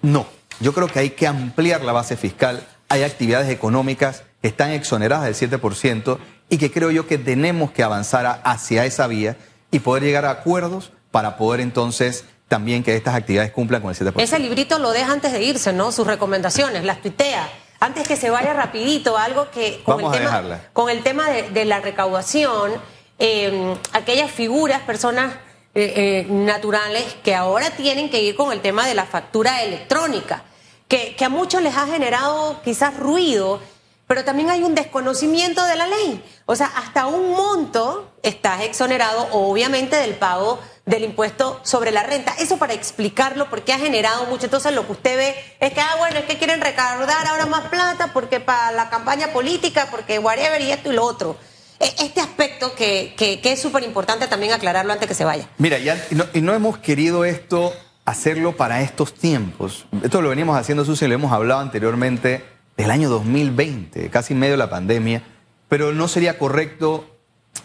No. 0.00 0.37
Yo 0.60 0.72
creo 0.72 0.88
que 0.88 0.98
hay 0.98 1.10
que 1.10 1.26
ampliar 1.26 1.84
la 1.84 1.92
base 1.92 2.16
fiscal. 2.16 2.66
Hay 2.88 3.02
actividades 3.02 3.48
económicas 3.48 4.24
que 4.42 4.48
están 4.48 4.70
exoneradas 4.70 5.38
del 5.38 5.50
7% 5.50 6.18
y 6.48 6.58
que 6.58 6.72
creo 6.72 6.90
yo 6.90 7.06
que 7.06 7.18
tenemos 7.18 7.70
que 7.70 7.82
avanzar 7.82 8.40
hacia 8.44 8.84
esa 8.84 9.06
vía 9.06 9.36
y 9.70 9.80
poder 9.80 10.02
llegar 10.02 10.24
a 10.24 10.30
acuerdos 10.30 10.92
para 11.10 11.36
poder 11.36 11.60
entonces 11.60 12.24
también 12.48 12.82
que 12.82 12.96
estas 12.96 13.14
actividades 13.14 13.52
cumplan 13.52 13.82
con 13.82 13.90
el 13.90 13.96
7%. 13.96 14.14
Ese 14.16 14.38
librito 14.38 14.78
lo 14.78 14.90
deja 14.90 15.12
antes 15.12 15.32
de 15.32 15.42
irse, 15.42 15.72
¿no? 15.72 15.92
Sus 15.92 16.06
recomendaciones, 16.06 16.84
las 16.84 17.02
tuitea. 17.02 17.48
Antes 17.80 18.08
que 18.08 18.16
se 18.16 18.30
vaya 18.30 18.54
rapidito, 18.54 19.16
algo 19.16 19.50
que 19.50 19.82
con 19.84 20.00
el 20.00 20.10
tema, 20.10 20.60
con 20.72 20.90
el 20.90 21.02
tema 21.02 21.30
de, 21.30 21.64
la 21.64 21.80
recaudación, 21.80 22.72
eh, 23.20 23.76
aquellas 23.92 24.30
figuras, 24.30 24.80
personas 24.80 25.34
eh, 25.78 25.92
eh, 25.94 26.26
naturales 26.28 27.04
que 27.22 27.36
ahora 27.36 27.70
tienen 27.70 28.10
que 28.10 28.20
ir 28.20 28.34
con 28.34 28.50
el 28.52 28.60
tema 28.60 28.84
de 28.84 28.94
la 28.94 29.06
factura 29.06 29.62
electrónica, 29.62 30.42
que, 30.88 31.14
que 31.14 31.24
a 31.24 31.28
muchos 31.28 31.62
les 31.62 31.76
ha 31.76 31.86
generado 31.86 32.60
quizás 32.64 32.96
ruido, 32.96 33.60
pero 34.08 34.24
también 34.24 34.50
hay 34.50 34.64
un 34.64 34.74
desconocimiento 34.74 35.64
de 35.64 35.76
la 35.76 35.86
ley. 35.86 36.24
O 36.46 36.56
sea, 36.56 36.66
hasta 36.76 37.06
un 37.06 37.30
monto 37.30 38.10
estás 38.22 38.62
exonerado, 38.62 39.28
obviamente, 39.32 39.94
del 39.96 40.16
pago 40.16 40.58
del 40.84 41.04
impuesto 41.04 41.60
sobre 41.62 41.92
la 41.92 42.02
renta. 42.02 42.34
Eso 42.38 42.56
para 42.56 42.72
explicarlo, 42.72 43.48
porque 43.48 43.72
ha 43.72 43.78
generado 43.78 44.24
mucho. 44.24 44.46
Entonces, 44.46 44.72
lo 44.72 44.84
que 44.86 44.92
usted 44.92 45.16
ve 45.16 45.56
es 45.60 45.72
que, 45.72 45.80
ah, 45.80 45.94
bueno, 45.98 46.18
es 46.18 46.24
que 46.24 46.38
quieren 46.38 46.60
recaudar 46.60 47.26
ahora 47.28 47.46
más 47.46 47.68
plata 47.68 48.10
porque 48.12 48.40
para 48.40 48.72
la 48.72 48.90
campaña 48.90 49.32
política, 49.32 49.88
porque 49.92 50.18
whatever 50.18 50.60
y 50.60 50.72
esto 50.72 50.90
y 50.90 50.96
lo 50.96 51.04
otro. 51.04 51.36
E- 51.80 51.94
este 52.00 52.20
aspecto 52.20 52.74
que, 52.74 53.14
es 53.42 53.60
súper 53.62 53.82
importante 53.84 54.26
también 54.26 54.52
aclararlo 54.52 54.92
antes 54.92 55.08
que 55.08 55.14
se 55.14 55.24
vaya. 55.24 55.48
Mira, 55.58 55.78
ya, 55.78 55.96
y, 56.34 56.40
no, 56.40 56.54
hemos 56.54 56.78
querido 56.78 57.24
esto 57.24 57.72
hacerlo 58.04 58.56
para 58.56 58.80
estos 58.82 59.14
tiempos. 59.14 59.86
Esto 60.02 60.22
lo 60.22 60.30
venimos 60.30 60.58
haciendo, 60.58 60.84
Susi, 60.84 61.06
lo 61.06 61.14
hemos 61.14 61.32
hablado 61.32 61.60
anteriormente 61.60 62.44
del 62.76 62.90
año 62.90 63.08
2020, 63.10 64.08
casi 64.10 64.32
en 64.34 64.38
medio 64.40 64.52
de 64.54 64.58
la 64.58 64.70
pandemia, 64.70 65.22
pero 65.68 65.92
no 65.92 66.08
sería 66.08 66.38
correcto 66.38 67.04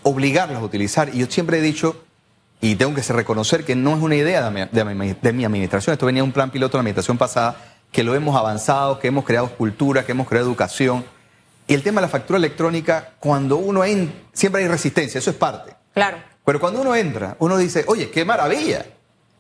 obligarlos 0.01 0.57
a 0.61 0.65
utilizar. 0.65 1.09
Y 1.13 1.19
yo 1.19 1.27
siempre 1.27 1.59
he 1.59 1.61
dicho, 1.61 1.95
y 2.61 2.75
tengo 2.75 2.93
que 2.93 3.01
reconocer 3.13 3.63
que 3.63 3.75
no 3.75 3.95
es 3.95 4.01
una 4.01 4.15
idea 4.15 4.49
de 4.49 4.51
mi, 4.51 4.69
de 4.71 4.83
mi- 4.95 5.13
de 5.21 5.33
mi 5.33 5.45
administración, 5.45 5.93
esto 5.93 6.05
venía 6.05 6.21
de 6.21 6.27
un 6.27 6.31
plan 6.33 6.49
piloto 6.51 6.73
de 6.73 6.79
la 6.79 6.81
administración 6.81 7.17
pasada, 7.17 7.57
que 7.91 8.03
lo 8.03 8.15
hemos 8.15 8.35
avanzado, 8.35 8.99
que 8.99 9.07
hemos 9.07 9.23
creado 9.23 9.49
cultura, 9.55 10.03
que 10.05 10.11
hemos 10.13 10.27
creado 10.27 10.47
educación. 10.47 11.05
Y 11.67 11.73
el 11.73 11.83
tema 11.83 12.01
de 12.01 12.07
la 12.07 12.11
factura 12.11 12.37
electrónica, 12.37 13.13
cuando 13.19 13.57
uno 13.57 13.83
entra, 13.83 14.15
siempre 14.33 14.61
hay 14.61 14.67
resistencia, 14.67 15.19
eso 15.19 15.29
es 15.29 15.37
parte. 15.37 15.75
Claro. 15.93 16.17
Pero 16.45 16.59
cuando 16.59 16.81
uno 16.81 16.95
entra, 16.95 17.35
uno 17.39 17.57
dice, 17.57 17.85
oye, 17.87 18.09
qué 18.09 18.25
maravilla. 18.25 18.85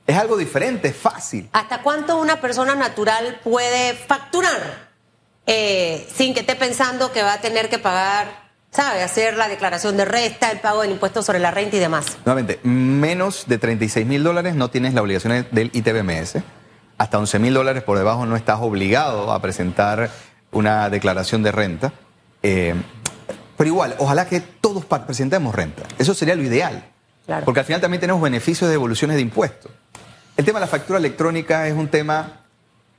Es 0.05 0.17
algo 0.17 0.37
diferente, 0.37 0.89
es 0.89 0.95
fácil. 0.95 1.49
¿Hasta 1.53 1.81
cuánto 1.81 2.17
una 2.17 2.41
persona 2.41 2.75
natural 2.75 3.39
puede 3.43 3.93
facturar 3.93 4.89
eh, 5.45 6.07
sin 6.13 6.33
que 6.33 6.41
esté 6.41 6.55
pensando 6.55 7.11
que 7.11 7.23
va 7.23 7.33
a 7.33 7.41
tener 7.41 7.69
que 7.69 7.79
pagar, 7.79 8.49
sabe, 8.71 9.01
hacer 9.01 9.37
la 9.37 9.47
declaración 9.47 9.95
de 9.97 10.05
resta, 10.05 10.51
el 10.51 10.59
pago 10.59 10.81
del 10.81 10.91
impuesto 10.91 11.23
sobre 11.23 11.39
la 11.39 11.51
renta 11.51 11.77
y 11.77 11.79
demás? 11.79 12.17
Nuevamente, 12.25 12.59
menos 12.63 13.45
de 13.47 13.57
36 13.57 14.05
mil 14.05 14.23
dólares 14.23 14.55
no 14.55 14.69
tienes 14.69 14.93
la 14.93 15.01
obligación 15.01 15.47
del 15.51 15.71
ITBMS. 15.73 16.43
Hasta 16.97 17.19
11 17.19 17.39
mil 17.39 17.53
dólares 17.53 17.83
por 17.83 17.97
debajo 17.97 18.25
no 18.25 18.35
estás 18.35 18.59
obligado 18.61 19.31
a 19.31 19.41
presentar 19.41 20.09
una 20.51 20.89
declaración 20.89 21.43
de 21.43 21.51
renta. 21.51 21.93
Eh, 22.43 22.75
pero 23.57 23.67
igual, 23.67 23.95
ojalá 23.99 24.27
que 24.27 24.41
todos 24.41 24.85
presentemos 24.85 25.55
renta. 25.55 25.83
Eso 25.97 26.13
sería 26.13 26.35
lo 26.35 26.43
ideal. 26.43 26.85
Claro. 27.25 27.45
Porque 27.45 27.61
al 27.61 27.65
final 27.65 27.81
también 27.81 28.01
tenemos 28.01 28.21
beneficios 28.21 28.67
de 28.67 28.73
devoluciones 28.73 29.15
de 29.15 29.21
impuestos. 29.21 29.71
El 30.35 30.45
tema 30.45 30.59
de 30.59 30.65
la 30.65 30.69
factura 30.69 30.99
electrónica 30.99 31.67
es 31.67 31.73
un 31.73 31.87
tema, 31.87 32.41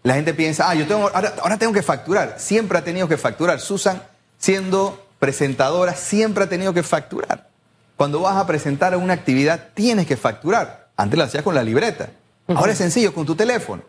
la 0.03 0.15
gente 0.15 0.35
piensa, 0.35 0.71
ah, 0.71 0.75
yo 0.75 0.87
tengo, 0.87 1.11
ahora, 1.13 1.35
ahora 1.43 1.59
tengo 1.59 1.73
que 1.73 1.83
facturar. 1.83 2.37
Siempre 2.39 2.79
ha 2.79 2.85
tenido 2.85 3.07
que 3.09 3.17
facturar. 3.17 3.61
Susan, 3.61 4.03
siendo 4.39 5.07
presentadora, 5.19 5.95
siempre 5.95 6.45
ha 6.45 6.49
tenido 6.49 6.73
que 6.73 6.83
facturar. 6.83 7.49
Cuando 7.97 8.21
vas 8.21 8.37
a 8.37 8.47
presentar 8.47 8.97
una 8.97 9.15
actividad, 9.15 9.69
tienes 9.75 10.07
que 10.07 10.17
facturar. 10.17 10.89
Antes 10.97 11.19
lo 11.19 11.25
hacías 11.25 11.43
con 11.43 11.55
la 11.55 11.63
libreta. 11.63 12.09
Ahora 12.49 12.73
es 12.73 12.79
sencillo, 12.79 13.13
con 13.15 13.27
tu 13.27 13.35
teléfono. 13.35 13.83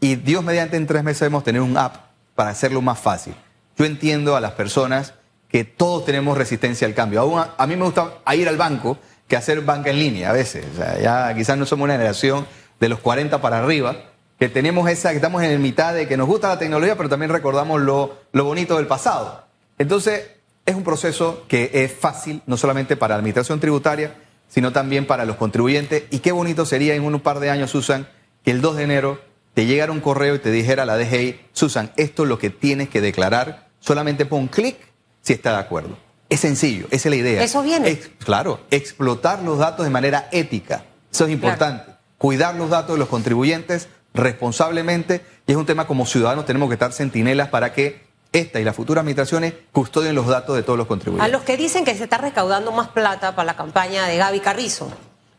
Y 0.00 0.16
Dios 0.16 0.44
mediante 0.44 0.76
en 0.76 0.86
tres 0.86 1.02
meses 1.02 1.20
debemos 1.20 1.44
tener 1.44 1.62
un 1.62 1.76
app 1.76 1.96
para 2.34 2.50
hacerlo 2.50 2.82
más 2.82 2.98
fácil. 2.98 3.34
Yo 3.76 3.84
entiendo 3.84 4.36
a 4.36 4.40
las 4.40 4.52
personas 4.52 5.14
que 5.48 5.64
todos 5.64 6.04
tenemos 6.04 6.36
resistencia 6.36 6.86
al 6.86 6.94
cambio. 6.94 7.20
Aún 7.20 7.42
a, 7.56 7.66
mí 7.66 7.76
me 7.76 7.84
gusta 7.84 8.18
ir 8.34 8.48
al 8.48 8.56
banco 8.56 8.98
que 9.28 9.36
hacer 9.36 9.60
banca 9.60 9.90
en 9.90 9.98
línea 9.98 10.30
a 10.30 10.32
veces. 10.32 10.64
Ya 11.00 11.32
quizás 11.34 11.56
no 11.56 11.66
somos 11.66 11.84
una 11.84 11.94
generación 11.94 12.46
de 12.80 12.88
los 12.88 12.98
40 12.98 13.40
para 13.40 13.58
arriba, 13.58 13.96
que 14.38 14.48
tenemos 14.48 14.88
esa, 14.90 15.10
que 15.10 15.16
estamos 15.16 15.42
en 15.42 15.62
mitad 15.62 15.94
de 15.94 16.08
que 16.08 16.16
nos 16.16 16.26
gusta 16.26 16.48
la 16.48 16.58
tecnología, 16.58 16.96
pero 16.96 17.08
también 17.08 17.30
recordamos 17.30 17.80
lo, 17.80 18.18
lo 18.32 18.44
bonito 18.44 18.76
del 18.76 18.86
pasado. 18.86 19.44
Entonces, 19.78 20.28
es 20.66 20.74
un 20.74 20.82
proceso 20.82 21.44
que 21.48 21.70
es 21.72 21.92
fácil, 21.92 22.42
no 22.46 22.56
solamente 22.56 22.96
para 22.96 23.14
la 23.14 23.18
administración 23.18 23.60
tributaria, 23.60 24.14
sino 24.48 24.72
también 24.72 25.06
para 25.06 25.24
los 25.24 25.36
contribuyentes. 25.36 26.04
Y 26.10 26.18
qué 26.18 26.32
bonito 26.32 26.66
sería 26.66 26.94
en 26.94 27.04
un 27.04 27.20
par 27.20 27.40
de 27.40 27.50
años, 27.50 27.70
Susan, 27.70 28.08
que 28.44 28.50
el 28.50 28.60
2 28.60 28.76
de 28.76 28.82
enero 28.82 29.20
te 29.54 29.66
llegara 29.66 29.92
un 29.92 30.00
correo 30.00 30.34
y 30.34 30.38
te 30.40 30.50
dijera 30.50 30.84
la 30.84 30.96
DGI, 30.96 31.40
Susan, 31.52 31.92
esto 31.96 32.24
es 32.24 32.28
lo 32.28 32.38
que 32.38 32.50
tienes 32.50 32.88
que 32.88 33.00
declarar, 33.00 33.68
solamente 33.80 34.26
pon 34.26 34.48
clic 34.48 34.76
si 35.22 35.32
está 35.32 35.52
de 35.52 35.58
acuerdo. 35.58 35.96
Es 36.28 36.40
sencillo, 36.40 36.86
esa 36.90 37.08
es 37.08 37.10
la 37.10 37.16
idea. 37.16 37.42
Eso 37.42 37.62
viene. 37.62 37.88
Ex- 37.90 38.10
claro, 38.24 38.60
explotar 38.70 39.42
los 39.42 39.58
datos 39.58 39.84
de 39.84 39.90
manera 39.90 40.28
ética. 40.32 40.84
Eso 41.12 41.24
es 41.26 41.30
importante. 41.30 41.92
Cuidar 42.18 42.54
los 42.56 42.70
datos 42.70 42.94
de 42.94 42.98
los 42.98 43.08
contribuyentes 43.08 43.88
responsablemente 44.14 45.24
y 45.46 45.52
es 45.52 45.56
un 45.58 45.66
tema 45.66 45.86
como 45.86 46.06
ciudadanos 46.06 46.46
tenemos 46.46 46.68
que 46.68 46.74
estar 46.74 46.92
centinelas 46.92 47.48
para 47.48 47.72
que 47.72 48.04
esta 48.32 48.58
y 48.60 48.64
las 48.64 48.74
futuras 48.74 49.02
administraciones 49.02 49.54
custodien 49.70 50.14
los 50.14 50.26
datos 50.26 50.56
de 50.56 50.62
todos 50.64 50.76
los 50.76 50.86
A 50.86 50.88
contribuyentes. 50.88 51.32
los 51.32 51.42
que 51.42 51.56
dicen 51.56 51.84
que 51.84 51.94
se 51.94 52.04
está 52.04 52.18
recaudando 52.18 52.72
más 52.72 52.88
plata 52.88 53.36
para 53.36 53.46
la 53.46 53.56
campaña 53.56 54.06
de 54.06 54.16
Gaby 54.16 54.40
Carrizo. 54.40 54.90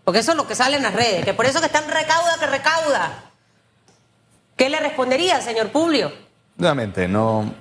Porque 0.06 0.20
eso 0.20 0.32
es 0.32 0.38
lo 0.38 0.48
que 0.48 0.56
sale 0.56 0.78
en 0.78 0.84
las 0.84 0.94
redes, 0.94 1.26
que 1.26 1.34
por 1.34 1.46
eso 1.46 1.60
que 1.60 1.66
están 1.66 1.90
recauda 1.90 2.38
que 2.40 2.46
recauda. 2.46 3.25
¿Qué 4.56 4.70
le 4.70 4.80
respondería, 4.80 5.42
señor 5.42 5.70
Publio? 5.70 6.12
Nuevamente, 6.58 7.08
no. 7.08 7.54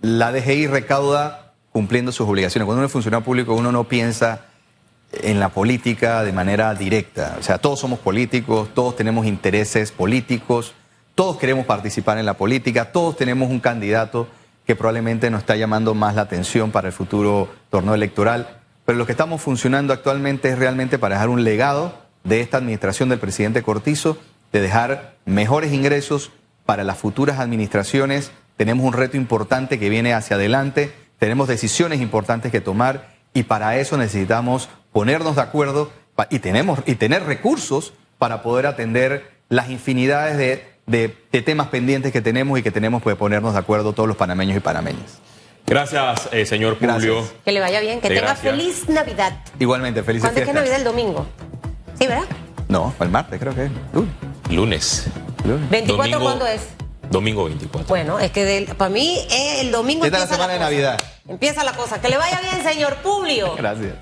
La 0.00 0.32
DGI 0.32 0.66
recauda 0.66 1.52
cumpliendo 1.72 2.10
sus 2.10 2.28
obligaciones. 2.28 2.66
Cuando 2.66 2.80
uno 2.80 2.86
es 2.86 2.92
funcionario 2.92 3.24
público, 3.24 3.54
uno 3.54 3.70
no 3.70 3.84
piensa 3.84 4.46
en 5.12 5.38
la 5.38 5.50
política 5.50 6.24
de 6.24 6.32
manera 6.32 6.74
directa. 6.74 7.36
O 7.38 7.42
sea, 7.42 7.58
todos 7.58 7.78
somos 7.78 8.00
políticos, 8.00 8.70
todos 8.74 8.96
tenemos 8.96 9.26
intereses 9.26 9.92
políticos, 9.92 10.74
todos 11.14 11.36
queremos 11.36 11.66
participar 11.66 12.18
en 12.18 12.26
la 12.26 12.34
política, 12.34 12.92
todos 12.92 13.16
tenemos 13.16 13.48
un 13.50 13.60
candidato 13.60 14.28
que 14.66 14.76
probablemente 14.76 15.30
nos 15.30 15.40
está 15.40 15.56
llamando 15.56 15.94
más 15.94 16.14
la 16.14 16.22
atención 16.22 16.70
para 16.70 16.88
el 16.88 16.92
futuro 16.92 17.48
torneo 17.70 17.94
electoral. 17.94 18.60
Pero 18.84 18.98
lo 18.98 19.06
que 19.06 19.12
estamos 19.12 19.40
funcionando 19.40 19.92
actualmente 19.92 20.48
es 20.50 20.58
realmente 20.58 20.98
para 20.98 21.14
dejar 21.14 21.28
un 21.28 21.44
legado 21.44 21.94
de 22.24 22.40
esta 22.40 22.58
administración 22.58 23.08
del 23.08 23.18
presidente 23.18 23.62
Cortizo, 23.62 24.18
de 24.52 24.60
dejar 24.60 25.14
mejores 25.24 25.72
ingresos 25.72 26.30
para 26.66 26.84
las 26.84 26.98
futuras 26.98 27.38
administraciones. 27.38 28.30
Tenemos 28.56 28.84
un 28.86 28.92
reto 28.92 29.16
importante 29.16 29.78
que 29.78 29.88
viene 29.88 30.14
hacia 30.14 30.36
adelante, 30.36 30.92
tenemos 31.18 31.48
decisiones 31.48 32.00
importantes 32.00 32.50
que 32.52 32.60
tomar 32.60 33.08
y 33.34 33.44
para 33.44 33.76
eso 33.76 33.96
necesitamos 33.96 34.68
ponernos 34.92 35.36
de 35.36 35.42
acuerdo 35.42 35.90
y, 36.30 36.38
tenemos, 36.40 36.80
y 36.86 36.94
tener 36.96 37.24
recursos 37.24 37.92
para 38.18 38.42
poder 38.42 38.66
atender 38.66 39.30
las 39.48 39.70
infinidades 39.70 40.36
de, 40.36 40.64
de- 40.86 41.14
de 41.30 41.42
temas 41.42 41.68
pendientes 41.68 42.12
que 42.12 42.20
tenemos 42.20 42.58
y 42.58 42.62
que 42.62 42.70
tenemos 42.72 43.02
que 43.02 43.14
ponernos 43.14 43.52
de 43.52 43.58
acuerdo 43.60 43.92
todos 43.92 44.08
los 44.08 44.16
panameños 44.16 44.56
y 44.56 44.60
panameñas. 44.60 45.18
Gracias, 45.66 46.28
eh, 46.32 46.46
señor 46.46 46.78
Publio. 46.78 47.16
Gracias. 47.18 47.34
Que 47.44 47.52
le 47.52 47.60
vaya 47.60 47.80
bien, 47.80 48.00
que 48.00 48.08
Sí, 48.08 48.14
tenga 48.14 48.28
gracias. 48.32 48.52
feliz 48.56 48.88
Navidad. 48.88 49.38
Igualmente, 49.60 50.02
felices 50.02 50.24
¿Cuándo 50.30 50.40
es 50.40 50.46
que. 50.46 50.52
Navidad? 50.54 50.76
El 50.78 50.84
domingo. 50.84 51.26
Sí, 51.98 52.06
¿verdad? 52.06 52.24
No, 52.68 52.94
el 53.00 53.08
martes 53.10 53.38
creo 53.38 53.54
que 53.54 53.66
es. 53.66 53.70
Uy, 53.92 54.08
Lunes. 54.50 55.04
lunes. 55.44 55.70
¿24 55.70 55.86
Domingo- 55.96 56.20
cuándo 56.20 56.46
es? 56.46 56.60
Domingo 57.10 57.44
24. 57.44 57.88
Bueno, 57.88 58.18
es 58.18 58.30
que 58.32 58.44
del- 58.44 58.66
para 58.76 58.90
mí 58.90 59.18
eh, 59.30 59.60
el 59.60 59.70
domingo 59.70 60.04
Esta 60.04 60.18
es 60.18 60.20
la 60.20 60.24
empieza 60.24 60.34
semana 60.36 60.52
de 60.52 60.58
cosa. 60.58 60.70
Navidad. 60.70 60.98
Empieza 61.28 61.64
la 61.64 61.72
cosa. 61.72 62.00
Que 62.00 62.08
le 62.08 62.16
vaya 62.18 62.40
bien, 62.40 62.62
señor 62.62 62.96
Publio. 62.96 63.54
Gracias. 63.56 63.94